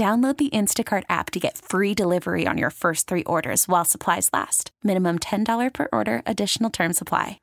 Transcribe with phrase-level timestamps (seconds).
[0.00, 4.30] Download the Instacart app to get free delivery on your first three orders while supplies
[4.32, 4.70] last.
[4.82, 7.38] Minimum $10 per order, additional term supply.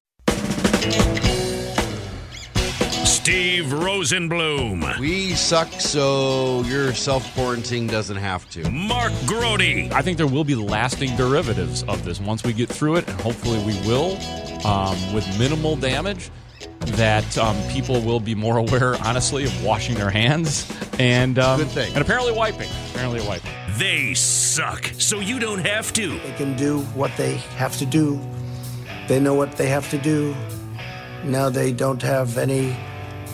[3.05, 4.97] Steve Rosenbloom.
[4.97, 8.67] We suck, so your self quarantine doesn't have to.
[8.71, 9.91] Mark Grote.
[9.91, 13.21] I think there will be lasting derivatives of this once we get through it, and
[13.21, 14.17] hopefully we will,
[14.65, 16.31] um, with minimal damage
[16.97, 21.67] that um, people will be more aware, honestly, of washing their hands and um, Good
[21.69, 21.93] thing.
[21.93, 22.69] and apparently wiping.
[22.91, 23.51] Apparently wiping.
[23.77, 26.17] They suck, so you don't have to.
[26.19, 28.19] They can do what they have to do.
[29.07, 30.35] They know what they have to do.
[31.23, 32.75] Now they don't have any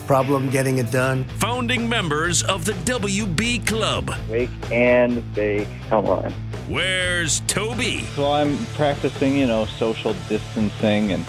[0.06, 1.24] problem getting it done.
[1.38, 4.14] Founding members of the WB Club.
[4.28, 5.68] Wake and bake.
[5.88, 6.30] Come on.
[6.68, 8.00] Where's Toby?
[8.14, 11.24] So I'm practicing, you know, social distancing, and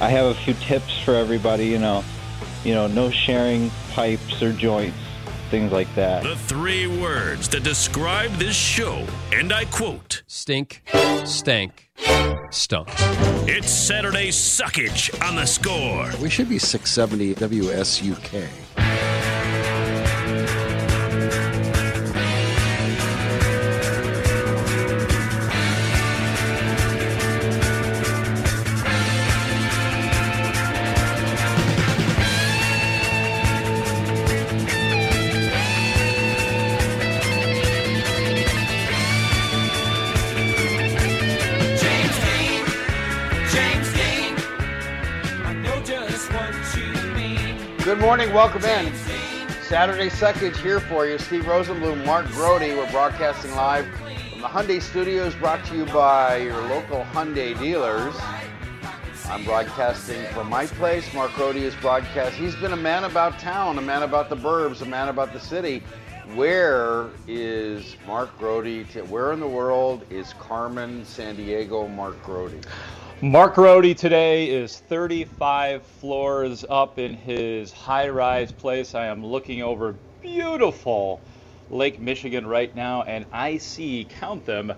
[0.00, 1.66] I have a few tips for everybody.
[1.66, 2.04] You know,
[2.64, 4.96] you know, no sharing pipes or joints,
[5.50, 6.22] things like that.
[6.22, 10.82] The three words that describe this show, and I quote Stink,
[11.24, 11.90] stank,
[12.50, 12.88] stunk.
[13.50, 16.10] It's Saturday Suckage on the score.
[16.22, 18.87] We should be 670 WSUK.
[48.08, 48.90] Morning, welcome in.
[49.64, 51.18] Saturday Suckage here for you.
[51.18, 52.62] Steve Rosenbloom, Mark Grote.
[52.62, 53.86] We're broadcasting live
[54.30, 58.14] from the Hyundai Studios, brought to you by your local Hyundai dealers.
[59.26, 61.12] I'm broadcasting from my place.
[61.12, 62.34] Mark Grote is broadcast.
[62.34, 65.40] He's been a man about town, a man about the burbs, a man about the
[65.40, 65.82] city.
[66.34, 68.88] Where is Mark Grote?
[68.92, 72.66] To, where in the world is Carmen Sandiego Mark Grote?
[73.20, 78.94] Mark Rohde today is 35 floors up in his high rise place.
[78.94, 81.20] I am looking over beautiful
[81.68, 84.72] Lake Michigan right now, and I see, count them,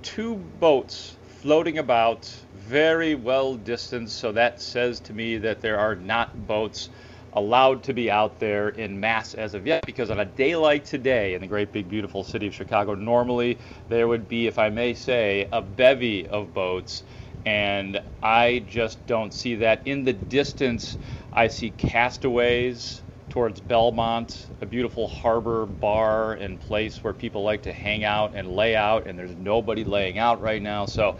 [0.00, 4.16] two boats floating about, very well distanced.
[4.18, 6.88] So that says to me that there are not boats
[7.34, 10.84] allowed to be out there in mass as of yet because on a day like
[10.84, 13.58] today in the great big beautiful city of Chicago, normally
[13.90, 17.02] there would be, if I may say, a bevy of boats
[17.44, 19.82] and I just don't see that.
[19.86, 20.98] In the distance,
[21.32, 27.72] I see castaways towards Belmont, a beautiful harbor bar and place where people like to
[27.72, 30.84] hang out and lay out, and there's nobody laying out right now.
[30.84, 31.16] So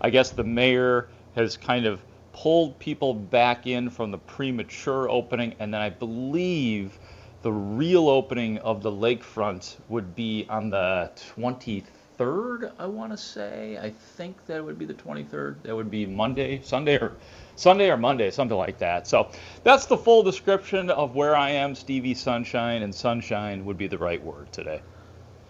[0.00, 2.00] I guess the mayor has kind of
[2.32, 6.98] pulled people back in from the premature opening, and then I believe
[7.42, 11.84] the real opening of the lakefront would be on the 23rd,
[12.18, 13.78] I want to say.
[13.80, 15.62] I think that would be the 23rd.
[15.62, 17.12] That would be Monday, Sunday, or
[17.56, 19.06] Sunday or Monday, something like that.
[19.06, 19.28] So
[19.64, 23.98] that's the full description of where I am, Stevie Sunshine, and sunshine would be the
[23.98, 24.82] right word today.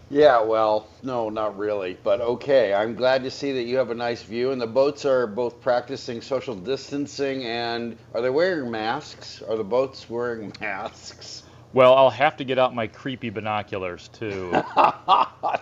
[0.09, 2.72] Yeah, well, no, not really, but okay.
[2.72, 5.60] I'm glad to see that you have a nice view, and the boats are both
[5.60, 7.45] practicing social distancing.
[7.45, 9.42] And are they wearing masks?
[9.42, 11.42] Are the boats wearing masks?
[11.77, 14.51] Well, I'll have to get out my creepy binoculars to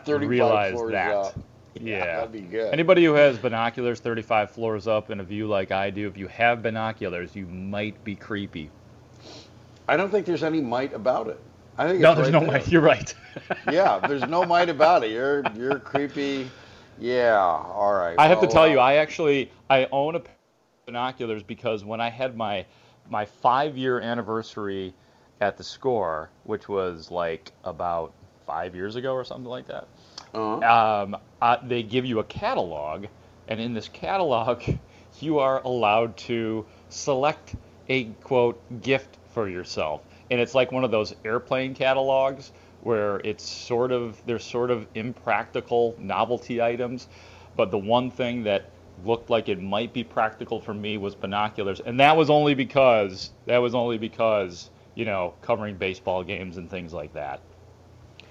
[0.05, 1.13] 35 realize that.
[1.13, 1.35] up.
[1.75, 2.05] Yeah.
[2.19, 2.73] that'd be good.
[2.73, 6.29] Anybody who has binoculars 35 floors up and a view like I do, if you
[6.29, 8.71] have binoculars, you might be creepy.
[9.89, 11.41] I don't think there's any might about it.
[11.77, 12.49] I think No, there's right no there.
[12.49, 12.69] might.
[12.71, 13.13] You're right.
[13.73, 15.11] yeah, there's no might about it.
[15.11, 16.49] You're you're creepy.
[17.01, 17.41] Yeah.
[17.41, 18.15] All right.
[18.21, 21.85] I have to tell uh, you, I actually I own a pair of binoculars because
[21.85, 22.65] when I had my
[23.11, 24.95] my five year anniversary
[25.41, 28.13] at the score, which was like about
[28.47, 29.87] five years ago or something like that.
[30.35, 31.03] Uh-huh.
[31.03, 33.07] Um, uh, they give you a catalog,
[33.49, 34.63] and in this catalog,
[35.21, 37.55] you are allowed to select
[37.89, 42.53] a quote gift for yourself, and it's like one of those airplane catalogs
[42.83, 47.09] where it's sort of they're sort of impractical novelty items,
[47.57, 48.71] but the one thing that
[49.05, 53.31] looked like it might be practical for me was binoculars, and that was only because
[53.47, 57.41] that was only because you know covering baseball games and things like that.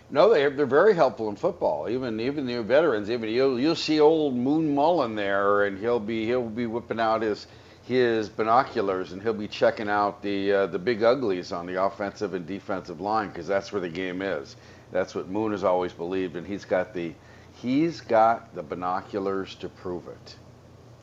[0.09, 1.89] No, they they're very helpful in football.
[1.89, 3.09] Even even the veterans.
[3.09, 7.21] Even you'll you'll see old Moon Mullin there, and he'll be he'll be whipping out
[7.21, 7.47] his
[7.83, 12.33] his binoculars, and he'll be checking out the uh, the big uglies on the offensive
[12.33, 14.55] and defensive line because that's where the game is.
[14.91, 17.13] That's what Moon has always believed, and he's got the
[17.55, 20.35] he's got the binoculars to prove it.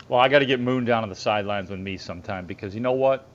[0.09, 2.81] Well, I got to get Moon down on the sidelines with me sometime because you
[2.81, 3.27] know what?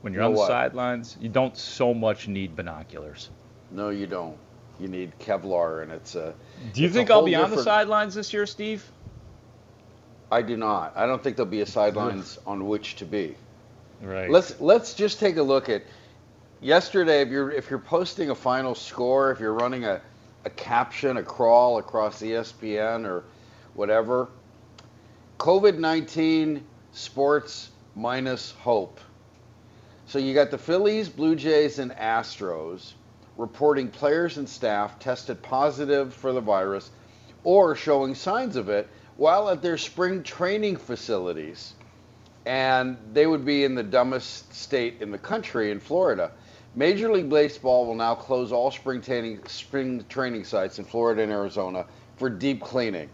[0.00, 0.48] When you're Know on the what?
[0.48, 3.30] sidelines, you don't so much need binoculars.
[3.70, 4.36] No, you don't.
[4.78, 6.34] You need Kevlar, and it's a.
[6.72, 8.88] Do you think I'll be on the sidelines this year, Steve?
[10.30, 10.92] I do not.
[10.96, 13.34] I don't think there'll be a sidelines on which to be.
[14.00, 14.30] Right.
[14.30, 15.82] Let's let's just take a look at
[16.60, 17.22] yesterday.
[17.22, 20.00] If you're if you're posting a final score, if you're running a,
[20.44, 23.24] a caption, a crawl across ESPN or
[23.74, 24.28] whatever,
[25.38, 29.00] COVID nineteen sports minus hope.
[30.08, 32.94] So you got the Phillies, Blue Jays, and Astros
[33.36, 36.90] reporting players and staff tested positive for the virus
[37.44, 38.88] or showing signs of it
[39.18, 41.74] while at their spring training facilities
[42.46, 46.30] and they would be in the dumbest state in the country in Florida.
[46.74, 51.30] Major League Baseball will now close all spring training, spring training sites in Florida and
[51.30, 51.84] Arizona
[52.16, 53.10] for deep cleaning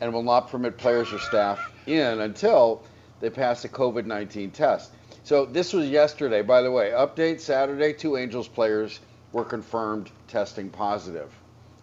[0.00, 2.82] and will not permit players or staff in until
[3.20, 4.92] they pass a COVID 19 test.
[5.24, 6.42] So, this was yesterday.
[6.42, 8.98] By the way, update Saturday two Angels players
[9.32, 11.32] were confirmed testing positive.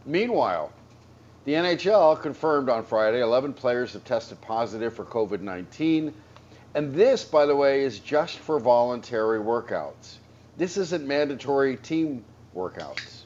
[0.06, 0.74] Meanwhile,
[1.46, 6.14] the NHL confirmed on Friday 11 players have tested positive for COVID 19.
[6.76, 10.18] And this, by the way, is just for voluntary workouts.
[10.58, 13.24] This isn't mandatory team workouts.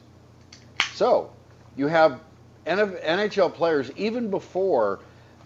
[0.90, 1.32] So,
[1.76, 2.20] you have
[2.66, 5.00] NHL players, even before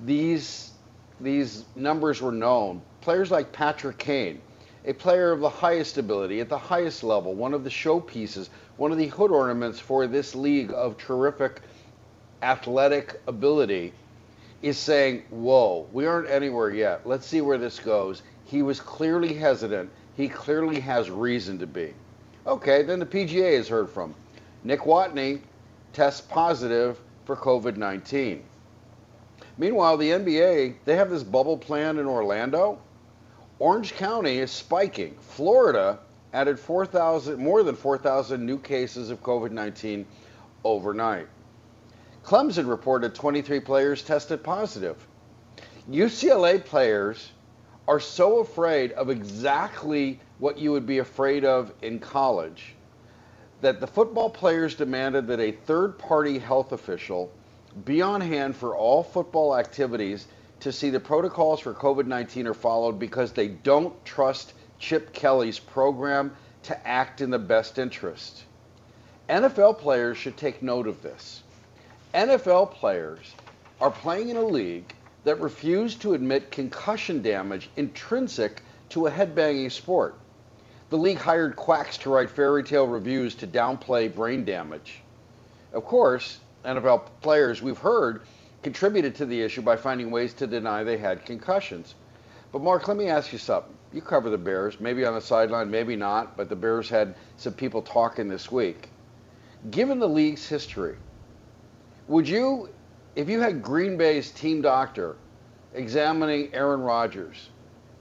[0.05, 0.73] these,
[1.21, 4.43] these numbers were known, players like Patrick Kane,
[4.88, 8.49] a player of the highest ability, at the highest level, one of the showpieces,
[8.79, 11.61] one of the hood ornaments for this league of terrific
[12.40, 13.93] athletic ability,
[14.62, 17.06] is saying, Whoa, we aren't anywhere yet.
[17.06, 18.23] Let's see where this goes.
[18.46, 19.90] He was clearly hesitant.
[20.17, 21.93] He clearly has reason to be.
[22.46, 24.14] Okay, then the PGA is heard from.
[24.64, 25.43] Nick Watney
[25.93, 28.43] tests positive for COVID 19.
[29.58, 32.79] Meanwhile, the NBA, they have this bubble plan in Orlando.
[33.58, 35.16] Orange County is spiking.
[35.20, 35.99] Florida
[36.32, 40.06] added 4,000, more than 4,000 new cases of COVID 19
[40.64, 41.26] overnight.
[42.25, 45.06] Clemson reported 23 players tested positive.
[45.90, 47.32] UCLA players
[47.88, 52.75] are so afraid of exactly what you would be afraid of in college
[53.61, 57.32] that the football players demanded that a third party health official
[57.84, 60.26] be on hand for all football activities
[60.60, 65.58] to see the protocols for COVID 19 are followed because they don't trust Chip Kelly's
[65.58, 66.34] program
[66.64, 68.44] to act in the best interest.
[69.28, 71.43] NFL players should take note of this.
[72.14, 73.34] NFL players
[73.81, 74.94] are playing in a league
[75.25, 80.14] that refused to admit concussion damage intrinsic to a headbanging sport.
[80.90, 85.00] The league hired quacks to write fairy tale reviews to downplay brain damage.
[85.75, 88.23] Of course, NFL players, we've heard,
[88.62, 91.95] contributed to the issue by finding ways to deny they had concussions.
[92.53, 93.75] But, Mark, let me ask you something.
[93.93, 97.55] You cover the Bears, maybe on the sideline, maybe not, but the Bears had some
[97.55, 98.91] people talking this week.
[99.71, 100.97] Given the league's history,
[102.07, 102.69] would you,
[103.17, 105.17] if you had Green Bay's team doctor
[105.75, 107.50] examining Aaron Rodgers,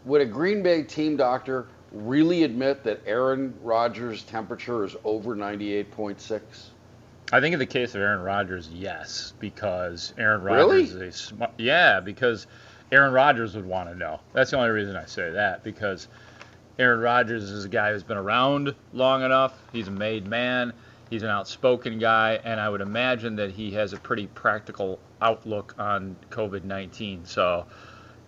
[0.05, 6.41] would a Green Bay team doctor really admit that Aaron Rodgers' temperature is over 98.6?
[7.31, 10.83] I think in the case of Aaron Rodgers, yes, because Aaron Really?
[10.83, 11.51] Rodgers is a smart.
[11.57, 12.47] Yeah, because
[12.91, 14.19] Aaron Rodgers would want to know.
[14.33, 16.07] That's the only reason I say that because
[16.79, 19.53] Aaron Rodgers is a guy who's been around long enough.
[19.73, 20.71] He's a made man.
[21.09, 25.73] He's an outspoken guy, and I would imagine that he has a pretty practical outlook
[25.77, 27.25] on COVID-19.
[27.25, 27.65] So,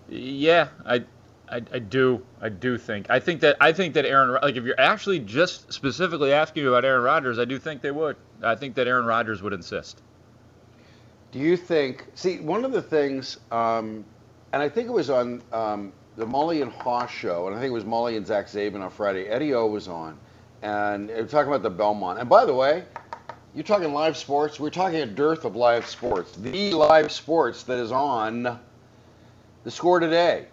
[0.08, 1.04] yeah, I,
[1.52, 3.10] I, I do, I do think.
[3.10, 6.86] I think that I think that Aaron, like, if you're actually just specifically asking about
[6.86, 8.16] Aaron Rodgers, I do think they would.
[8.44, 10.02] I think that Aaron Rodgers would insist.
[11.32, 12.06] Do you think?
[12.16, 14.06] See, one of the things, um,
[14.54, 17.70] and I think it was on um, the Mully and Haugh show, and I think
[17.70, 19.26] it was Mully and Zach Zaidman on Friday.
[19.26, 20.18] Eddie O was on,
[20.62, 22.20] and they were talking about the Belmont.
[22.20, 22.84] And by the way,
[23.56, 24.60] You're talking live sports.
[24.60, 26.36] We're talking a dearth of live sports.
[26.36, 28.60] The live sports that is on
[29.64, 30.46] the score today.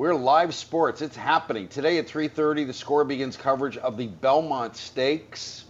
[0.00, 1.02] We're live sports.
[1.02, 2.64] It's happening today at 3:30.
[2.64, 5.66] The score begins coverage of the Belmont Stakes.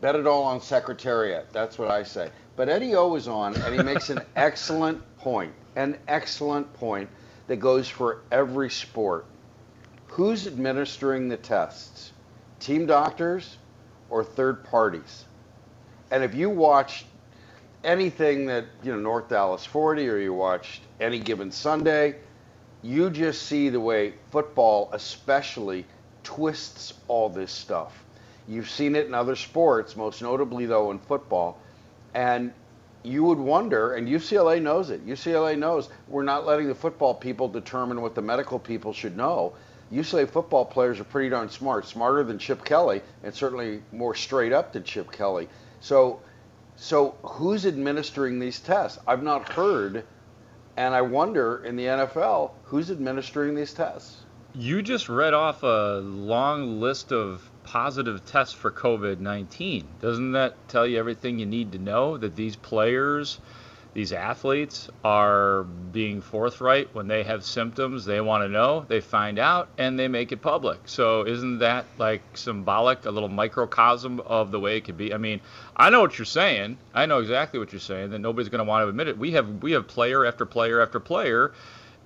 [0.00, 1.46] Bet it all on Secretariat.
[1.52, 2.30] That's what I say.
[2.56, 5.52] But Eddie O is on, and he makes an excellent point.
[5.74, 7.10] An excellent point
[7.46, 9.26] that goes for every sport.
[10.06, 12.14] Who's administering the tests?
[12.58, 13.58] Team doctors
[14.08, 15.26] or third parties?
[16.10, 17.04] And if you watched
[17.84, 22.16] anything that, you know, North Dallas 40 or you watched any given Sunday,
[22.86, 25.84] you just see the way football, especially,
[26.22, 28.04] twists all this stuff.
[28.46, 31.58] You've seen it in other sports, most notably, though, in football.
[32.14, 32.52] And
[33.02, 35.04] you would wonder, and UCLA knows it.
[35.04, 39.52] UCLA knows we're not letting the football people determine what the medical people should know.
[39.92, 44.52] UCLA football players are pretty darn smart, smarter than Chip Kelly, and certainly more straight
[44.52, 45.48] up than Chip Kelly.
[45.80, 46.20] So,
[46.76, 48.98] so who's administering these tests?
[49.08, 50.04] I've not heard,
[50.76, 54.18] and I wonder in the NFL who's administering these tests.
[54.54, 59.86] You just read off a long list of positive tests for COVID 19.
[60.00, 62.16] Doesn't that tell you everything you need to know?
[62.16, 63.38] That these players,
[63.96, 69.38] these athletes, are being forthright when they have symptoms they want to know, they find
[69.38, 70.78] out, and they make it public.
[70.84, 75.14] So, isn't that like symbolic, a little microcosm of the way it could be?
[75.14, 75.40] I mean,
[75.74, 76.76] I know what you're saying.
[76.92, 79.16] I know exactly what you're saying, that nobody's going to want to admit it.
[79.16, 81.52] We have, we have player after player after player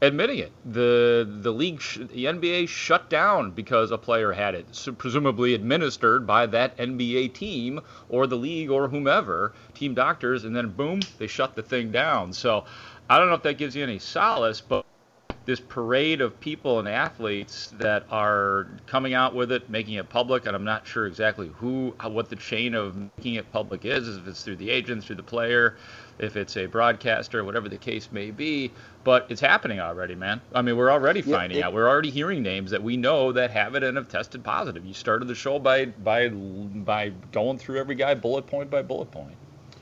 [0.03, 0.53] admitting it.
[0.65, 5.55] The the league, sh- the NBA shut down because a player had it, so presumably
[5.55, 11.01] administered by that NBA team or the league or whomever, team doctors, and then boom,
[11.19, 12.33] they shut the thing down.
[12.33, 12.65] So
[13.09, 14.85] I don't know if that gives you any solace, but
[15.47, 20.47] this parade of people and athletes that are coming out with it, making it public,
[20.47, 24.27] and I'm not sure exactly who, what the chain of making it public is, if
[24.29, 25.77] it's through the agents, through the player,
[26.21, 28.71] if it's a broadcaster, whatever the case may be.
[29.03, 30.41] But it's happening already, man.
[30.55, 31.73] I mean, we're already Yeah, finding it- out.
[31.73, 34.85] We're already hearing names that we know that have it and have tested positive.
[34.85, 39.11] You started the show by by by going through every guy bullet point by bullet
[39.11, 39.35] point.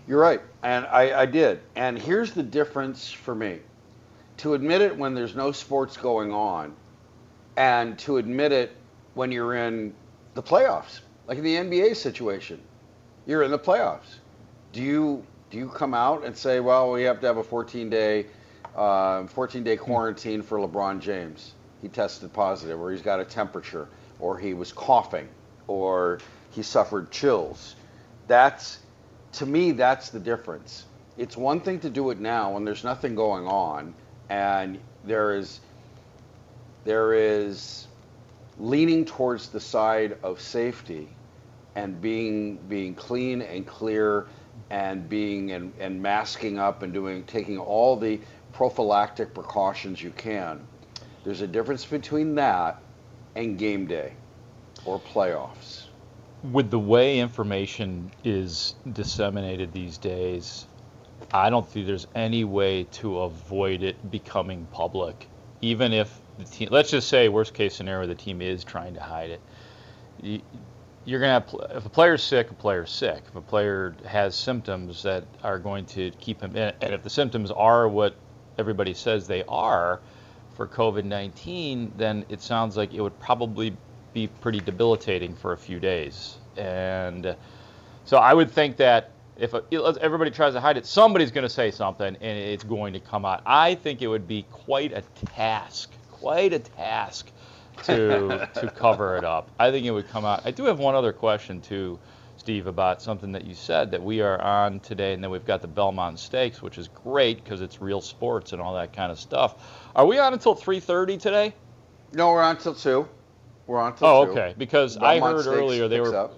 [0.07, 1.61] You're right, and I, I did.
[1.76, 3.59] And here's the difference for me:
[4.38, 6.75] to admit it when there's no sports going on,
[7.57, 8.75] and to admit it
[9.14, 9.92] when you're in
[10.35, 12.61] the playoffs, like in the NBA situation.
[13.26, 14.21] You're in the playoffs.
[14.73, 17.90] Do you do you come out and say, well, we have to have a 14
[17.90, 18.26] day
[18.76, 21.55] uh, 14 day quarantine for LeBron James?
[21.81, 23.88] He tested positive, or he's got a temperature,
[24.19, 25.28] or he was coughing,
[25.69, 26.19] or
[26.50, 27.76] he suffered chills.
[28.26, 28.81] That's
[29.33, 30.85] to me, that's the difference.
[31.17, 33.95] It's one thing to do it now when there's nothing going on,
[34.28, 35.61] and there is
[36.85, 37.87] there is
[38.59, 41.09] leaning towards the side of safety
[41.75, 44.26] and being being clean and clear
[44.71, 48.21] and being and, and masking up and doing taking all the
[48.53, 50.67] prophylactic precautions you can.
[51.25, 52.83] There's a difference between that
[53.37, 54.15] and game day
[54.85, 55.85] or playoffs.
[56.43, 60.67] with the way information is disseminated these days,
[61.33, 65.29] I don't think there's any way to avoid it becoming public.
[65.61, 69.01] Even if the team, let's just say worst case scenario, the team is trying to
[69.01, 69.31] hide
[70.23, 70.43] it.
[71.09, 73.23] You, you're gonna have if a player's sick, a player's sick.
[73.29, 77.11] If a player has symptoms that are going to keep him in, and if the
[77.11, 78.15] symptoms are what
[78.59, 80.00] everybody says they are
[80.55, 83.77] for COVID-19, then it sounds like it would probably
[84.12, 86.38] be pretty debilitating for a few days.
[86.57, 87.37] And
[88.05, 89.55] so I would think that if
[90.00, 93.25] everybody tries to hide it, somebody's going to say something and it's going to come
[93.25, 93.43] out.
[93.47, 97.31] I think it would be quite a task, quite a task
[97.85, 99.51] to to cover it up.
[99.59, 100.43] I think it would come out.
[100.45, 101.99] I do have one other question too,
[102.37, 105.63] Steve, about something that you said that we are on today, and then we've got
[105.63, 109.19] the Belmont Stakes, which is great because it's real sports and all that kind of
[109.19, 109.89] stuff.
[109.97, 111.55] Are we on until 3:30 today?
[112.13, 113.07] No, we're on till two.
[113.67, 114.31] We're on till Oh, two.
[114.33, 114.55] okay.
[114.57, 116.35] Because I heard Stakes earlier they were up.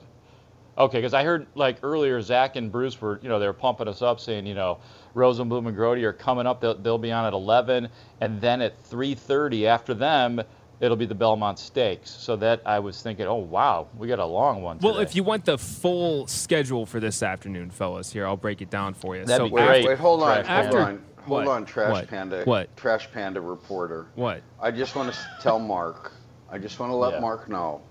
[0.77, 0.99] okay.
[0.99, 4.03] Because I heard like earlier Zach and Bruce were you know they were pumping us
[4.03, 4.79] up saying you know
[5.15, 6.61] Rosenbloom and Grote are coming up.
[6.61, 7.89] They'll, they'll be on at 11,
[8.21, 10.41] and then at 3:30 after them
[10.81, 12.11] it'll be the Belmont Stakes.
[12.11, 14.79] So that I was thinking, oh wow, we got a long one.
[14.79, 15.05] Well, today.
[15.05, 18.95] if you want the full schedule for this afternoon, fellas, here I'll break it down
[18.95, 19.25] for you.
[19.25, 19.87] That'd so be Wait, great.
[19.87, 21.49] wait, hold on, Trash hold on, hold What?
[21.49, 22.09] on, Trash What?
[22.09, 22.43] Panda.
[22.45, 22.77] What?
[22.77, 24.07] Trash Panda reporter.
[24.15, 24.43] What?
[24.61, 26.13] I just want to tell Mark.
[26.51, 27.21] I just want to let Yeah.
[27.21, 27.83] Mark know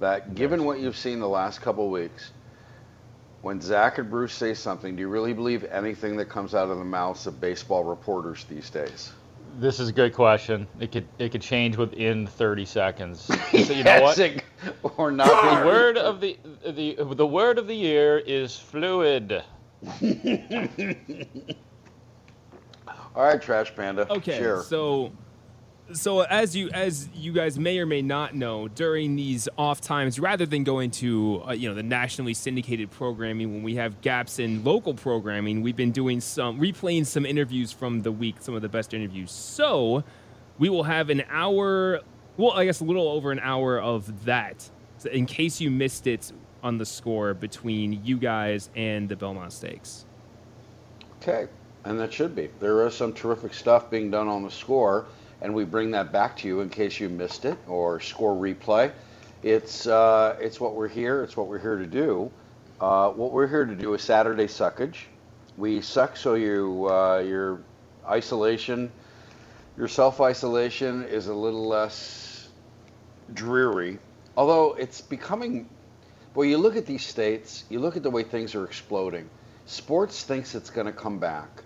[0.00, 2.32] that given what you've seen the last couple of weeks,
[3.42, 6.78] when Zach and Bruce say something, do you really believe anything that comes out of
[6.78, 9.12] the mouths of baseball reporters these days?
[9.58, 10.66] This is a good question.
[10.78, 13.30] It could it could change within 30 seconds.
[13.64, 14.18] So you know what?
[14.18, 14.44] it-
[14.96, 19.42] or not The word of the the the word of the year is fluid.
[23.14, 24.06] All right, Trash Panda.
[24.12, 24.62] Okay, Share.
[24.62, 25.12] so
[25.92, 30.18] so as you as you guys may or may not know, during these off times,
[30.18, 34.38] rather than going to uh, you know the nationally syndicated programming, when we have gaps
[34.38, 38.62] in local programming, we've been doing some replaying some interviews from the week, some of
[38.62, 39.30] the best interviews.
[39.30, 40.04] So
[40.58, 42.00] we will have an hour,
[42.36, 44.68] well, I guess a little over an hour of that,
[44.98, 46.32] so in case you missed it
[46.62, 50.04] on the score between you guys and the Belmont Stakes.
[51.22, 51.48] Okay,
[51.84, 52.50] and that should be.
[52.60, 55.06] There is some terrific stuff being done on the score,
[55.42, 58.92] and we bring that back to you in case you missed it or score replay.
[59.42, 61.22] It's uh, it's what we're here.
[61.22, 62.30] It's what we're here to do.
[62.80, 64.96] Uh, what we're here to do is Saturday suckage.
[65.56, 67.60] We suck so you uh, your
[68.06, 68.90] isolation,
[69.76, 72.48] your self isolation is a little less
[73.32, 73.98] dreary.
[74.36, 75.68] Although it's becoming,
[76.34, 79.28] well, you look at these states, you look at the way things are exploding.
[79.66, 81.62] Sports thinks it's going to come back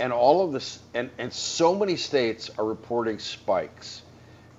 [0.00, 4.02] and all of this and, and so many states are reporting spikes.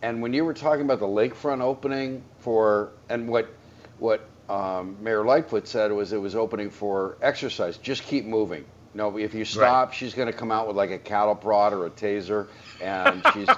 [0.01, 3.49] And when you were talking about the lakefront opening for and what
[3.99, 7.77] what um, mayor lightfoot said was it was opening for exercise.
[7.77, 8.65] Just keep moving.
[8.93, 11.85] No if you stop she's going to come out with like a cattle prod or
[11.85, 12.47] a taser
[12.81, 13.49] and she's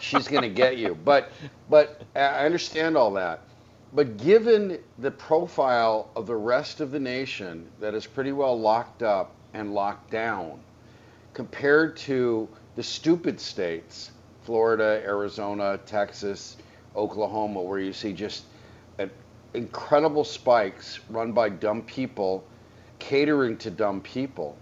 [0.00, 0.96] she's going to get you.
[1.04, 1.30] But
[1.68, 3.40] but i understand all that.
[3.92, 9.02] But given the profile of the rest of the nation that is pretty well locked
[9.02, 10.60] up and locked down
[11.34, 14.10] compared to the stupid states,
[14.42, 16.56] Florida, Arizona, Texas,
[16.96, 18.44] Oklahoma, where you see just
[18.98, 19.10] an
[19.54, 22.44] incredible spikes run by dumb people
[22.98, 24.56] catering to dumb people.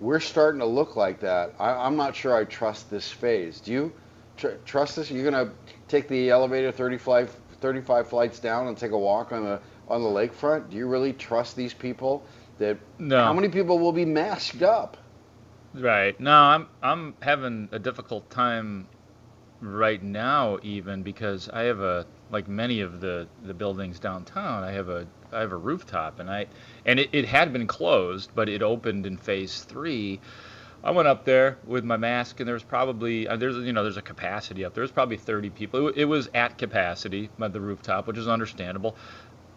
[0.00, 1.54] We're starting to look like that.
[1.58, 3.60] I, I'm not sure I trust this phase.
[3.60, 3.92] Do you
[4.36, 5.10] tr- trust this?
[5.10, 5.52] You're going to
[5.88, 10.08] take the elevator 35, 35 flights down and take a walk on the on the
[10.08, 10.70] lakefront?
[10.70, 12.22] Do you really trust these people?
[12.58, 13.24] That No.
[13.24, 14.96] how many people will be masked up?
[15.74, 16.18] Right.
[16.18, 18.88] No, I'm I'm having a difficult time
[19.60, 24.72] right now even because I have a like many of the the buildings downtown, I
[24.72, 26.46] have a I have a rooftop and I
[26.86, 30.20] and it, it had been closed, but it opened in phase 3.
[30.84, 33.82] I went up there with my mask and there was probably uh, there's you know
[33.82, 34.82] there's a capacity up there.
[34.82, 35.88] There's probably 30 people.
[35.88, 38.96] It, it was at capacity by the rooftop, which is understandable.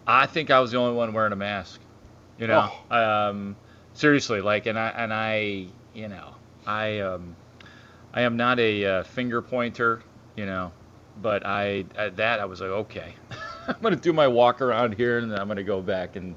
[0.08, 1.80] I think I was the only one wearing a mask.
[2.38, 3.56] You know, um,
[3.94, 7.36] seriously, like, and I and I, you know, I um,
[8.14, 10.02] I am not a uh, finger pointer,
[10.36, 10.74] you know,
[11.22, 13.16] but I at that I was like, okay,
[13.68, 16.36] I'm gonna do my walk around here and then I'm gonna go back and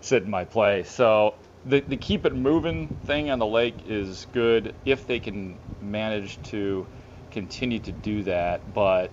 [0.00, 0.90] sit in my place.
[0.90, 5.58] So the the keep it moving thing on the lake is good if they can
[5.80, 6.86] manage to
[7.30, 8.72] continue to do that.
[8.74, 9.12] But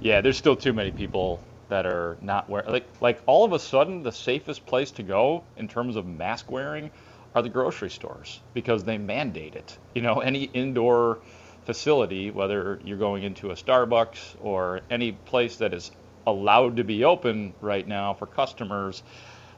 [0.00, 3.58] yeah, there's still too many people that are not wearing like like all of a
[3.58, 6.90] sudden the safest place to go in terms of mask wearing
[7.34, 9.78] are the grocery stores because they mandate it.
[9.94, 11.18] You know, any indoor
[11.64, 15.90] facility, whether you're going into a Starbucks or any place that is
[16.26, 19.02] allowed to be open right now for customers,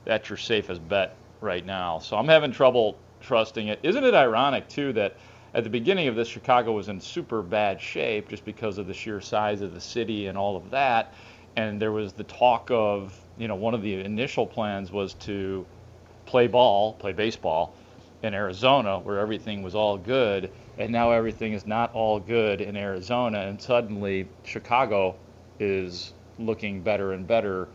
[0.05, 1.99] that's your safest bet right now.
[1.99, 3.81] So I'm having trouble trusting it.
[3.83, 5.17] Isn't it ironic too that
[5.55, 8.95] at the beginning of this, Chicago was in super bad shape just because of the
[8.95, 11.15] sheer size of the city and all of that.
[11.57, 15.65] And there was the talk of, you know, one of the initial plans was to
[16.27, 17.77] play ball, play baseball
[18.23, 20.51] in Arizona where everything was all good.
[20.79, 23.41] And now everything is not all good in Arizona.
[23.41, 25.17] And suddenly Chicago
[25.61, 27.69] is looking better and better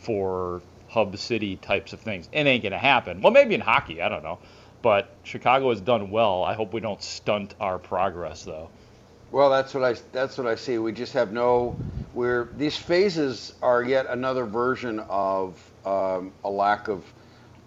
[0.00, 2.28] for hub city types of things.
[2.32, 3.20] It ain't to happen.
[3.20, 4.38] Well, maybe in hockey, I don't know.
[4.80, 6.44] But Chicago has done well.
[6.44, 8.70] I hope we don't stunt our progress, though.
[9.30, 10.78] Well, that's what I that's what I see.
[10.78, 11.76] We just have no.
[12.14, 17.12] We're these phases are yet another version of um, a lack of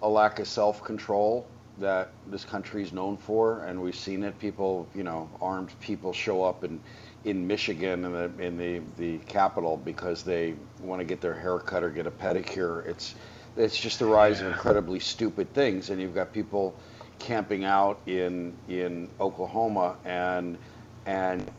[0.02, 4.38] a lack of self control that this country is known for, and we've seen it.
[4.40, 6.80] People, you know, armed people show up in
[7.24, 11.60] in Michigan in the in the the capital because they want to get their hair
[11.60, 12.86] cut or get a pedicure.
[12.86, 13.16] It's
[13.58, 16.76] it's just the rise of incredibly stupid things, and you've got people
[17.20, 20.58] camping out in in Oklahoma and
[21.06, 21.50] and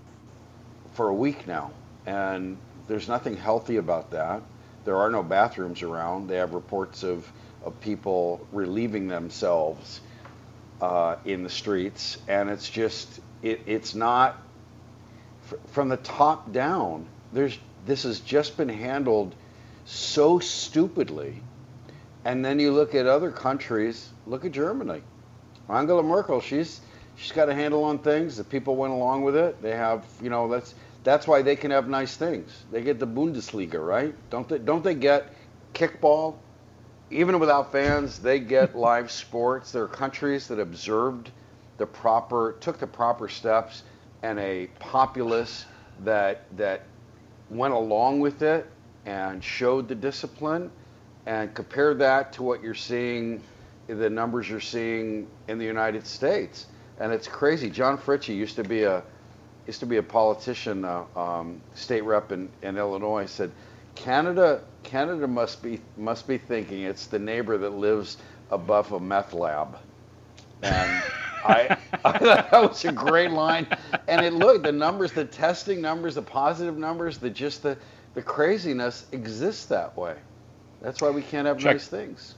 [0.94, 1.70] for a week now,
[2.07, 2.57] and
[2.88, 4.42] there's nothing healthy about that.
[4.85, 6.28] There are no bathrooms around.
[6.28, 7.31] They have reports of
[7.64, 10.01] of people relieving themselves
[10.81, 14.37] uh, in the streets, and it's just it, it's not
[15.42, 17.07] fr- from the top down.
[17.33, 19.35] There's this has just been handled
[19.85, 21.40] so stupidly,
[22.25, 24.09] and then you look at other countries.
[24.27, 25.03] Look at Germany.
[25.68, 26.81] Angela Merkel, she's
[27.16, 28.37] she's got a handle on things.
[28.37, 29.61] The people went along with it.
[29.62, 32.51] They have, you know, that's that's why they can have nice things.
[32.70, 34.14] They get the Bundesliga, right?
[34.31, 34.59] Don't they?
[34.59, 35.33] Don't they get
[35.75, 36.37] kickball?
[37.10, 39.72] Even without fans, they get live sports.
[39.72, 41.30] There are countries that observed
[41.78, 43.82] the proper, took the proper steps,
[44.22, 45.66] and a populace
[46.04, 46.82] that that
[47.50, 48.66] went along with it
[49.04, 50.70] and showed the discipline.
[51.26, 53.42] And compare that to what you're seeing,
[53.86, 56.66] the numbers you're seeing in the United States,
[56.98, 57.70] and it's crazy.
[57.70, 59.02] John Fritchey used to be a
[59.66, 63.26] used to be a politician, uh, um, state rep in, in Illinois.
[63.26, 63.52] Said,
[63.94, 68.18] Canada Canada must be must be thinking it's the neighbor that lives
[68.50, 69.78] above a meth lab,
[70.62, 71.02] and
[71.44, 73.66] I, I thought that was a great line.
[74.09, 77.76] And it looked the numbers, the testing numbers, the positive numbers, the just the
[78.14, 80.16] the craziness exists that way.
[80.81, 81.74] That's why we can't have Check.
[81.76, 82.35] nice things.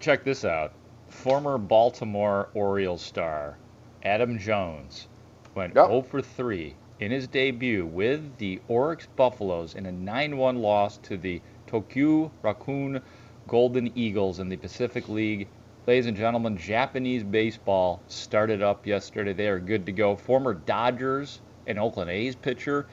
[0.00, 0.72] Check this out.
[1.08, 3.56] Former Baltimore Orioles star
[4.02, 5.08] Adam Jones
[5.54, 10.98] went 0 for 3 in his debut with the Orix Buffaloes in a 9-1 loss
[10.98, 13.00] to the Tohoku Rakuten
[13.46, 15.48] Golden Eagles in the Pacific League.
[15.86, 19.32] Ladies and gentlemen, Japanese baseball started up yesterday.
[19.32, 20.16] They are good to go.
[20.16, 22.86] Former Dodgers and Oakland A's pitcher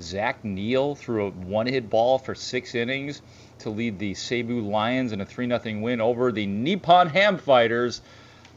[0.00, 3.22] Zach Neal threw a one-hit ball for six innings
[3.60, 8.02] to lead the Seibu Lions in a 3-0 win over the Nippon Ham Fighters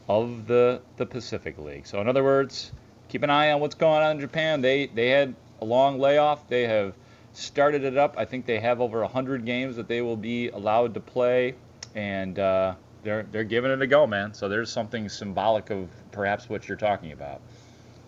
[0.08, 1.86] of the the Pacific League.
[1.86, 2.72] So in other words,
[3.16, 4.60] keep an eye on what's going on in Japan.
[4.60, 6.46] They they had a long layoff.
[6.48, 6.92] They have
[7.32, 8.14] started it up.
[8.18, 11.54] I think they have over 100 games that they will be allowed to play,
[11.94, 12.74] and uh,
[13.04, 14.34] they're they're giving it a go, man.
[14.34, 17.40] So there's something symbolic of perhaps what you're talking about.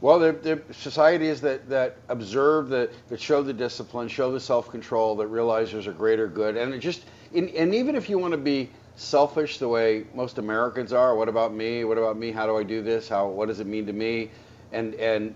[0.02, 5.16] Well, they're, societies that, that observe, that, that show the discipline, show the self control,
[5.16, 6.56] that realize there's a greater good.
[6.56, 10.92] And it just, and even if you want to be selfish the way most Americans
[10.92, 11.84] are, what about me?
[11.84, 12.30] What about me?
[12.30, 13.08] How do I do this?
[13.08, 14.30] How, what does it mean to me?
[14.72, 15.34] And, and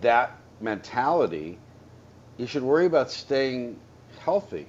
[0.00, 1.58] that mentality,
[2.36, 3.78] you should worry about staying
[4.20, 4.66] healthy.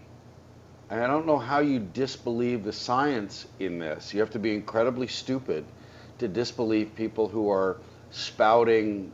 [0.89, 4.13] And I don't know how you disbelieve the science in this.
[4.13, 5.65] You have to be incredibly stupid
[6.19, 7.77] to disbelieve people who are
[8.11, 9.11] spouting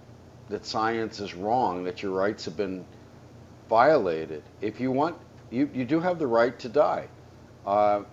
[0.50, 2.86] that science is wrong, that your rights have been
[3.70, 4.44] violated.
[4.62, 5.18] If you want,
[5.50, 7.08] you, you do have the right to die,
[7.66, 8.04] uh,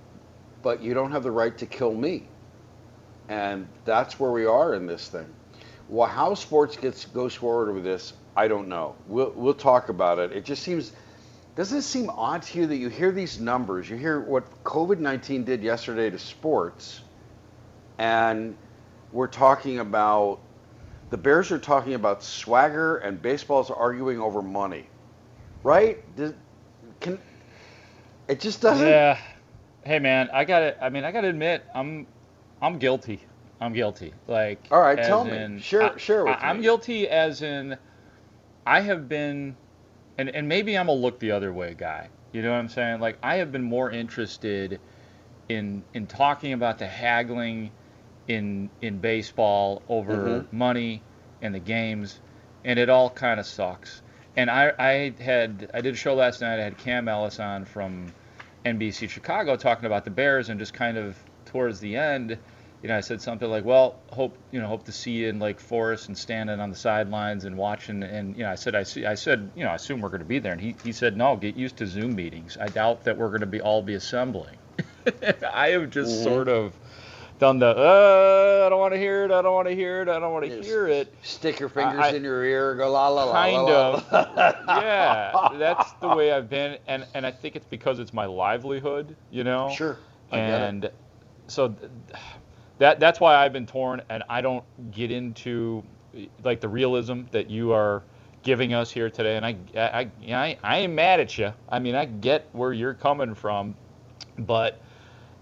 [0.62, 2.27] but you don't have the right to kill me.
[3.29, 5.27] And that's where we are in this thing.
[5.90, 8.94] Well, how sports gets goes forward with this, I don't know.
[9.09, 10.31] We'll we'll talk about it.
[10.31, 10.92] It just seems
[11.57, 15.00] doesn't it seem odd to you that you hear these numbers, you hear what COVID
[15.00, 17.00] nineteen did yesterday to sports,
[17.98, 18.57] and
[19.12, 20.38] we're talking about
[21.11, 24.87] the Bears are talking about swagger and baseball's arguing over money,
[25.64, 25.98] right?
[27.00, 27.18] Can
[28.29, 28.87] it just doesn't?
[28.87, 29.18] Yeah.
[29.83, 32.07] Hey man, I got to I mean, I got to admit, I'm
[32.62, 33.22] I'm guilty.
[33.61, 34.12] I'm guilty.
[34.27, 35.37] Like All right, tell me.
[35.37, 37.77] in- Share- I- share with I, I'm guilty as in
[38.66, 39.57] I have been
[40.18, 42.09] and and maybe I'm a look the other way guy.
[42.33, 43.01] You know what I'm saying?
[43.01, 44.81] Like I have been more interested
[45.49, 47.70] in in talking about the haggling
[48.29, 50.53] in in baseball over Mhm.
[50.53, 51.03] money
[51.42, 52.20] and the games,
[52.64, 54.03] and it all kind of sucks.
[54.37, 56.61] And I I had I did a show last night.
[56.61, 58.12] I had Cam Ellis on from
[58.64, 62.38] NBC Chicago talking about the Bears, and just kind of towards the end,
[62.83, 65.38] you know, I said something like, "Well, hope you know, hope to see you in
[65.38, 68.83] Lake Forest and standing on the sidelines and watching." And you know, I said, "I
[68.85, 70.93] see," I said, "You know, I assume we're going to be there." And he he
[70.93, 72.57] said, "No, get used to Zoom meetings.
[72.61, 74.57] I doubt that we're going to be all be assembling."
[75.53, 76.25] I have just Mhm.
[76.25, 76.75] sort of
[77.38, 79.31] done the, uh, I don't want to hear it.
[79.31, 80.09] I don't want to hear it.
[80.11, 81.14] I don't want to hear it.
[81.23, 83.33] Stick your fingers I- in your ear, go la la la.
[83.33, 84.12] Kind la, of.
[84.12, 84.53] la.
[84.69, 89.16] yeah, that's the way I've been, and and I think it's because it's my livelihood,
[89.31, 89.71] you know.
[89.71, 89.97] Sure.
[90.33, 90.38] I.
[90.38, 90.90] And
[91.49, 91.75] so
[92.81, 95.85] that that's why I've been torn, and I don't get into
[96.43, 98.03] like the realism that you are
[98.43, 99.37] giving us here today.
[99.37, 101.53] And I I I, I ain't mad at you.
[101.69, 103.75] I mean, I get where you're coming from,
[104.38, 104.81] but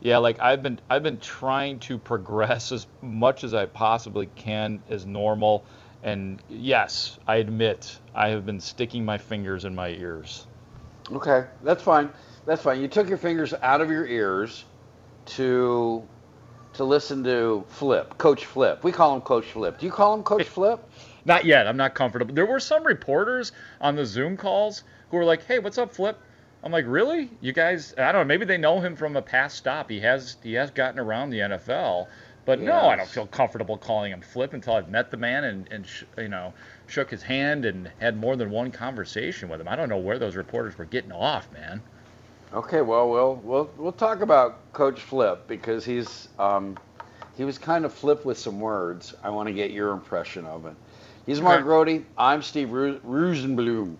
[0.00, 4.82] yeah, like I've been I've been trying to progress as much as I possibly can
[4.90, 5.64] as normal.
[6.02, 10.48] And yes, I admit I have been sticking my fingers in my ears.
[11.12, 12.10] Okay, that's fine.
[12.46, 12.80] That's fine.
[12.80, 14.64] You took your fingers out of your ears
[15.26, 16.02] to
[16.74, 18.82] to listen to Flip, Coach Flip.
[18.84, 19.78] We call him Coach Flip.
[19.78, 20.80] Do you call him Coach Flip?
[21.24, 21.66] Not yet.
[21.66, 22.34] I'm not comfortable.
[22.34, 26.16] There were some reporters on the Zoom calls who were like, "Hey, what's up, Flip?"
[26.62, 27.28] I'm like, "Really?
[27.42, 27.92] You guys?
[27.98, 28.24] I don't know.
[28.24, 29.90] Maybe they know him from a past stop.
[29.90, 32.08] He has he has gotten around the NFL."
[32.46, 35.68] But no, I don't feel comfortable calling him Flip until I've met the man and,
[35.70, 36.54] and sh- you know
[36.86, 39.68] shook his hand and had more than one conversation with him.
[39.68, 41.82] I don't know where those reporters were getting off, man.
[42.52, 46.76] Okay, well, we'll we'll we'll talk about Coach Flip because he's um,
[47.36, 49.14] He was kind of flip with some words.
[49.22, 50.74] I want to get your impression of it.
[51.26, 52.06] He's Mark Rody.
[52.16, 53.96] I'm Steve Ru- Rosenblum,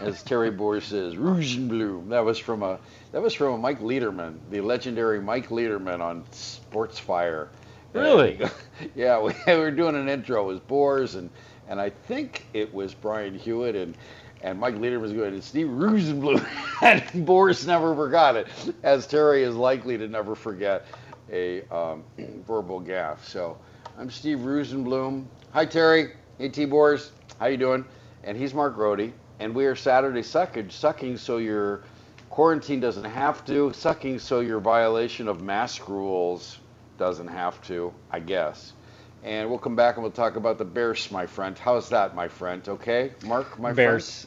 [0.00, 1.14] as Terry Boers says.
[1.14, 2.08] Rosenblum.
[2.08, 2.80] That was from a
[3.12, 7.48] that was from a Mike Lederman, the legendary Mike Lederman on Sports Fire.
[7.92, 8.38] Really?
[8.40, 8.52] And-
[8.96, 10.44] yeah, we, we were doing an intro.
[10.44, 11.30] It was Boers and
[11.68, 13.96] and I think it was Brian Hewitt and
[14.44, 16.46] and Mike Lederman was good, and Steve Rosenblum.
[16.82, 18.46] and Boers never forgot it,
[18.82, 20.86] as Terry is likely to never forget
[21.32, 22.04] a um,
[22.46, 23.24] verbal gaffe.
[23.24, 23.56] So
[23.98, 25.24] I'm Steve Rosenblum.
[25.52, 26.12] Hi, Terry.
[26.36, 26.66] Hey, T.
[26.66, 27.10] Boers.
[27.40, 27.86] How you doing?
[28.22, 29.14] And he's Mark Rody.
[29.40, 31.82] And we are Saturday Suckage, sucking so your
[32.28, 36.58] quarantine doesn't have to, sucking so your violation of mask rules
[36.98, 38.74] doesn't have to, I guess.
[39.22, 41.58] And we'll come back and we'll talk about the Bears, my friend.
[41.58, 42.62] How's that, my friend?
[42.68, 44.26] Okay, Mark, my Bears.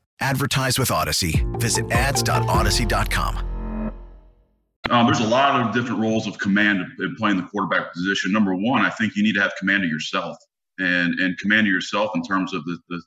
[0.21, 1.45] Advertise with Odyssey.
[1.53, 3.91] Visit ads.odyssey.com.
[4.89, 8.31] Um, there's a lot of different roles of command in playing the quarterback position.
[8.31, 10.37] Number one, I think you need to have command of yourself
[10.79, 13.01] and and command of yourself in terms of the, the,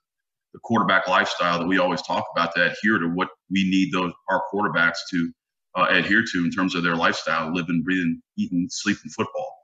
[0.53, 4.13] the quarterback lifestyle that we always talk about to adhere to what we need those
[4.31, 5.33] our quarterbacks to
[5.77, 9.57] uh, adhere to in terms of their lifestyle, living, breathing, eating, sleeping football.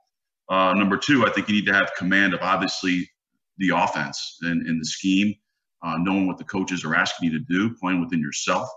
[0.49, 3.09] Uh, number two, I think you need to have command of obviously
[3.57, 5.33] the offense and, and the scheme,
[5.83, 8.67] uh, knowing what the coaches are asking you to do, playing within yourself.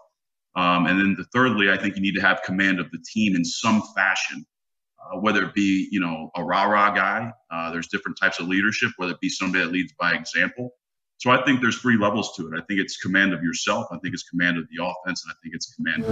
[0.56, 3.34] Um, and then the thirdly, I think you need to have command of the team
[3.34, 4.46] in some fashion,
[5.00, 7.32] uh, whether it be, you know, a rah-rah guy.
[7.50, 10.70] Uh, there's different types of leadership, whether it be somebody that leads by example.
[11.18, 12.54] So I think there's three levels to it.
[12.56, 13.86] I think it's command of yourself.
[13.90, 16.04] I think it's command of the offense, and I think it's command.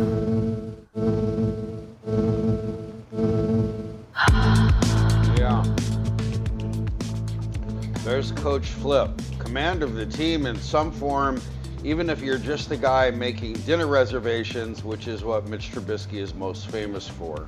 [8.04, 9.10] There's Coach Flip.
[9.38, 11.40] Command of the team in some form,
[11.84, 16.34] even if you're just the guy making dinner reservations, which is what Mitch Trubisky is
[16.34, 17.46] most famous for.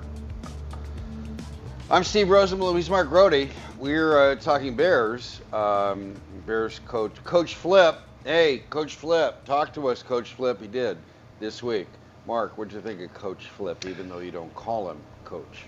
[1.90, 2.76] I'm Steve Rosenbloom.
[2.76, 3.48] He's Mark Grote.
[3.80, 5.40] We're uh, talking Bears.
[5.52, 6.14] Um,
[6.46, 7.98] Bears coach, Coach Flip.
[8.22, 10.60] Hey, Coach Flip, talk to us, Coach Flip.
[10.60, 10.98] He did
[11.40, 11.88] this week.
[12.28, 15.64] Mark, what'd you think of Coach Flip, even though you don't call him Coach?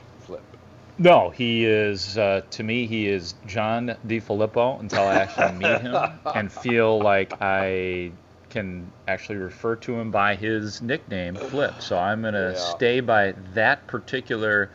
[0.98, 5.94] No, he is, uh, to me, he is John DeFilippo until I actually meet him
[6.34, 8.12] and feel like I
[8.48, 11.74] can actually refer to him by his nickname, Flip.
[11.80, 12.60] So I'm going to Yeah.
[12.76, 14.70] stay by that particular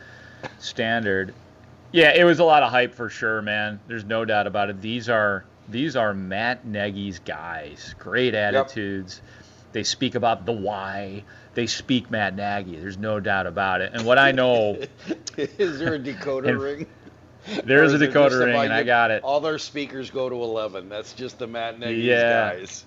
[0.60, 1.34] standard.
[1.90, 3.80] Yeah, it was a lot of hype for sure, man.
[3.88, 4.80] There's no doubt about it.
[4.80, 7.94] These are these are Matt Nagy's guys.
[7.98, 9.20] Great attitudes.
[9.72, 11.24] They speak about the why.
[11.54, 12.76] They speak Matt Nagy.
[12.76, 13.92] There's no doubt about it.
[13.94, 14.78] And what I know,
[15.36, 16.86] is there a decoder ring?
[17.64, 19.22] there is a decoder ring, and I got it.
[19.22, 20.88] All their speakers go to 11.
[20.88, 22.54] That's just the Matt Nagy Yeah.
[22.54, 22.86] guys.